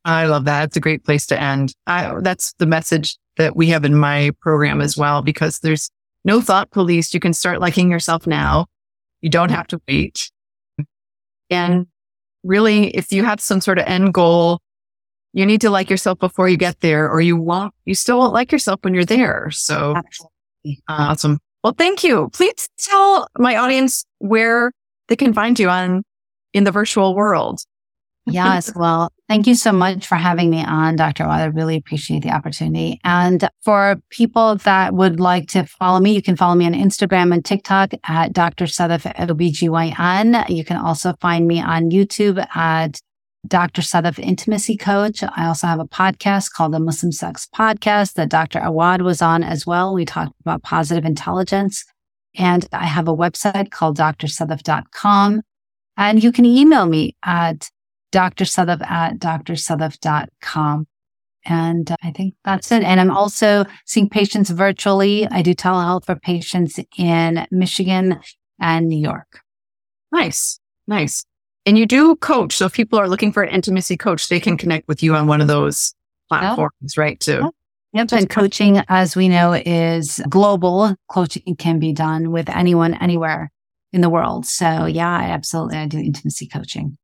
I 0.07 0.25
love 0.25 0.47
that. 0.47 0.65
It's 0.65 0.77
a 0.77 0.81
great 0.81 1.05
place 1.05 1.27
to 1.27 1.39
end. 1.39 1.75
I, 1.87 2.15
that's 2.23 2.55
the 2.55 2.65
message 2.65 3.19
that 3.39 3.57
we 3.57 3.69
have 3.69 3.85
in 3.85 3.95
my 3.95 4.31
program 4.41 4.81
as 4.81 4.97
well, 4.97 5.23
because 5.23 5.61
there's 5.61 5.91
no 6.25 6.41
thought 6.41 6.71
police. 6.71 7.15
You 7.15 7.21
can 7.21 7.33
start 7.33 7.61
liking 7.61 7.91
yourself 7.91 8.27
now. 8.27 8.67
You 9.23 9.31
don't 9.31 9.51
have 9.51 9.67
to 9.69 9.81
wait. 9.89 10.31
And 11.51 11.87
really, 12.45 12.89
if 12.89 13.11
you 13.11 13.25
have 13.25 13.41
some 13.41 13.61
sort 13.61 13.79
of 13.79 13.87
end 13.87 14.13
goal, 14.13 14.61
you 15.33 15.47
need 15.47 15.61
to 15.63 15.71
like 15.71 15.89
yourself 15.91 16.19
before 16.19 16.49
you 16.49 16.57
get 16.57 16.81
there, 16.81 17.11
or 17.11 17.21
you 17.21 17.37
won't, 17.37 17.73
you 17.85 17.95
still 17.95 18.19
won't 18.19 18.35
like 18.35 18.53
yourself 18.53 18.81
when 18.83 18.95
you're 18.95 19.05
there. 19.05 19.51
So 19.51 19.95
Absolutely. 19.97 20.83
Uh, 20.89 21.09
awesome. 21.11 21.39
Well, 21.65 21.75
thank 21.77 22.05
you. 22.05 22.31
Please 22.33 22.69
tell 22.79 23.29
my 23.39 23.57
audience 23.57 24.05
where 24.19 24.73
they 25.09 25.17
can 25.17 25.33
find 25.33 25.59
you 25.59 25.69
on 25.69 26.03
in 26.53 26.65
the 26.65 26.71
virtual 26.71 27.15
world. 27.15 27.61
Yes. 28.33 28.75
Well, 28.75 29.11
thank 29.29 29.47
you 29.47 29.55
so 29.55 29.73
much 29.73 30.07
for 30.07 30.17
having 30.17 30.51
me 30.51 30.65
on, 30.65 30.97
Dr. 30.97 31.25
Awad. 31.25 31.41
I 31.41 31.45
really 31.47 31.77
appreciate 31.77 32.23
the 32.23 32.31
opportunity. 32.31 33.01
And 33.05 33.49
for 33.63 34.01
people 34.11 34.57
that 34.57 34.95
would 34.95 35.21
like 35.21 35.49
to 35.49 35.65
follow 35.65 36.01
me, 36.01 36.15
you 36.15 36.23
can 36.23 36.37
follow 36.37 36.55
me 36.55 36.67
on 36.67 36.75
Instagram 36.75 37.33
and 37.33 37.45
TikTok 37.45 37.93
at 38.05 38.33
Dr. 38.33 38.67
Sadaf 38.67 39.13
OBGYN. 39.17 40.49
You 40.49 40.65
can 40.65 40.77
also 40.77 41.15
find 41.21 41.47
me 41.47 41.61
on 41.61 41.91
YouTube 41.91 42.45
at 42.55 43.01
Dr. 43.47 43.83
Sadaf 43.83 44.19
Intimacy 44.19 44.77
Coach. 44.77 45.23
I 45.23 45.47
also 45.47 45.67
have 45.67 45.81
a 45.81 45.85
podcast 45.85 46.53
called 46.53 46.73
the 46.73 46.81
Muslim 46.81 47.13
Sex 47.13 47.49
Podcast 47.55 48.15
that 48.15 48.29
Dr. 48.29 48.59
Awad 48.59 49.03
was 49.03 49.23
on 49.23 49.43
as 49.43 49.67
well. 49.67 49.95
We 49.95 50.05
talked 50.05 50.33
about 50.41 50.63
positive 50.63 51.05
intelligence. 51.05 51.85
And 52.37 52.69
I 52.73 52.85
have 52.85 53.09
a 53.09 53.17
website 53.17 53.71
called 53.71 53.97
drsadaf.com. 53.97 55.43
And 55.97 56.23
you 56.23 56.31
can 56.31 56.45
email 56.45 56.87
me 56.87 57.17
at 57.25 57.71
drsadaf 58.13 58.83
at 58.83 59.19
drsadaf.com. 59.19 60.87
And 61.45 61.91
uh, 61.91 61.97
I 62.03 62.11
think 62.11 62.35
that's 62.45 62.71
it. 62.73 62.83
And 62.83 63.01
I'm 63.01 63.11
also 63.11 63.65
seeing 63.87 64.09
patients 64.09 64.51
virtually. 64.51 65.27
I 65.29 65.43
do 65.43 65.55
telehealth 65.55 66.05
for 66.05 66.17
patients 66.17 66.79
in 66.99 67.47
Michigan 67.51 68.21
and 68.61 68.89
New 68.89 68.99
York. 68.99 69.41
Nice. 70.13 70.59
Nice. 70.87 71.25
And 71.65 71.79
you 71.79 71.87
do 71.87 72.17
coach. 72.17 72.57
So 72.57 72.67
if 72.67 72.73
people 72.73 72.99
are 72.99 73.09
looking 73.09 73.33
for 73.33 73.43
an 73.43 73.55
intimacy 73.55 73.97
coach, 73.97 74.29
they 74.29 74.41
can 74.41 74.57
connect 74.57 74.89
with 74.89 75.03
you 75.03 75.15
on 75.15 75.27
one 75.27 75.41
of 75.41 75.49
those 75.49 75.95
platforms, 76.29 76.95
yeah. 76.97 77.03
right? 77.03 77.21
Too. 77.21 77.41
Yeah. 77.43 77.49
Yep. 77.95 78.13
And 78.13 78.31
coaching, 78.31 78.83
as 78.89 79.17
we 79.17 79.29
know, 79.29 79.55
is 79.55 80.21
global. 80.29 80.95
Coaching 81.11 81.57
can 81.57 81.79
be 81.79 81.93
done 81.93 82.31
with 82.31 82.49
anyone, 82.51 82.95
anywhere 82.95 83.51
in 83.93 84.03
the 84.03 84.11
world. 84.11 84.45
So 84.45 84.85
yeah, 84.85 85.11
I 85.11 85.25
absolutely, 85.31 85.79
I 85.79 85.87
do 85.87 85.99
intimacy 85.99 86.47
coaching. 86.47 86.99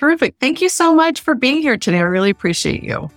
Terrific. 0.00 0.34
Thank 0.40 0.62
you 0.62 0.70
so 0.70 0.94
much 0.94 1.20
for 1.20 1.34
being 1.34 1.60
here 1.60 1.76
today. 1.76 1.98
I 1.98 2.04
really 2.04 2.30
appreciate 2.30 2.82
you. 2.82 3.10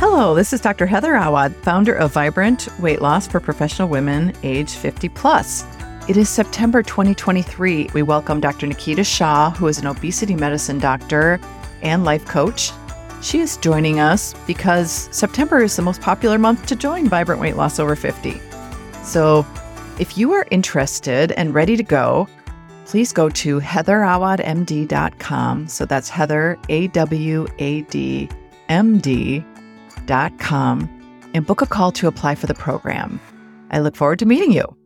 Hello, 0.00 0.34
this 0.34 0.54
is 0.54 0.62
Dr. 0.62 0.86
Heather 0.86 1.16
Awad, 1.16 1.54
founder 1.56 1.92
of 1.92 2.14
Vibrant 2.14 2.66
Weight 2.80 3.02
Loss 3.02 3.28
for 3.28 3.40
Professional 3.40 3.88
Women 3.88 4.32
age 4.42 4.70
50 4.70 5.10
plus. 5.10 5.66
It 6.08 6.16
is 6.16 6.30
September 6.30 6.82
2023. 6.82 7.90
We 7.92 8.00
welcome 8.00 8.40
Dr. 8.40 8.66
Nikita 8.66 9.04
Shah, 9.04 9.50
who 9.50 9.66
is 9.66 9.76
an 9.76 9.86
obesity 9.86 10.34
medicine 10.34 10.78
doctor 10.78 11.38
and 11.82 12.04
life 12.04 12.24
coach. 12.24 12.70
She 13.20 13.40
is 13.40 13.58
joining 13.58 14.00
us 14.00 14.32
because 14.46 15.10
September 15.14 15.62
is 15.62 15.76
the 15.76 15.82
most 15.82 16.00
popular 16.00 16.38
month 16.38 16.64
to 16.68 16.74
join 16.74 17.06
Vibrant 17.06 17.42
Weight 17.42 17.56
Loss 17.56 17.78
Over 17.78 17.96
50. 17.96 18.40
So, 19.02 19.46
if 19.98 20.16
you 20.16 20.32
are 20.32 20.46
interested 20.50 21.32
and 21.32 21.54
ready 21.54 21.76
to 21.76 21.82
go, 21.82 22.28
please 22.86 23.12
go 23.12 23.28
to 23.28 23.60
heatherawadmd.com. 23.60 25.68
So 25.68 25.84
that's 25.84 26.08
Heather, 26.08 26.58
A 26.68 26.86
W 26.88 27.46
A 27.58 27.82
D 27.82 28.28
M 28.68 28.98
D.com, 28.98 29.44
and 31.34 31.46
book 31.46 31.62
a 31.62 31.66
call 31.66 31.92
to 31.92 32.06
apply 32.06 32.34
for 32.34 32.46
the 32.46 32.54
program. 32.54 33.20
I 33.70 33.80
look 33.80 33.96
forward 33.96 34.18
to 34.20 34.26
meeting 34.26 34.52
you. 34.52 34.77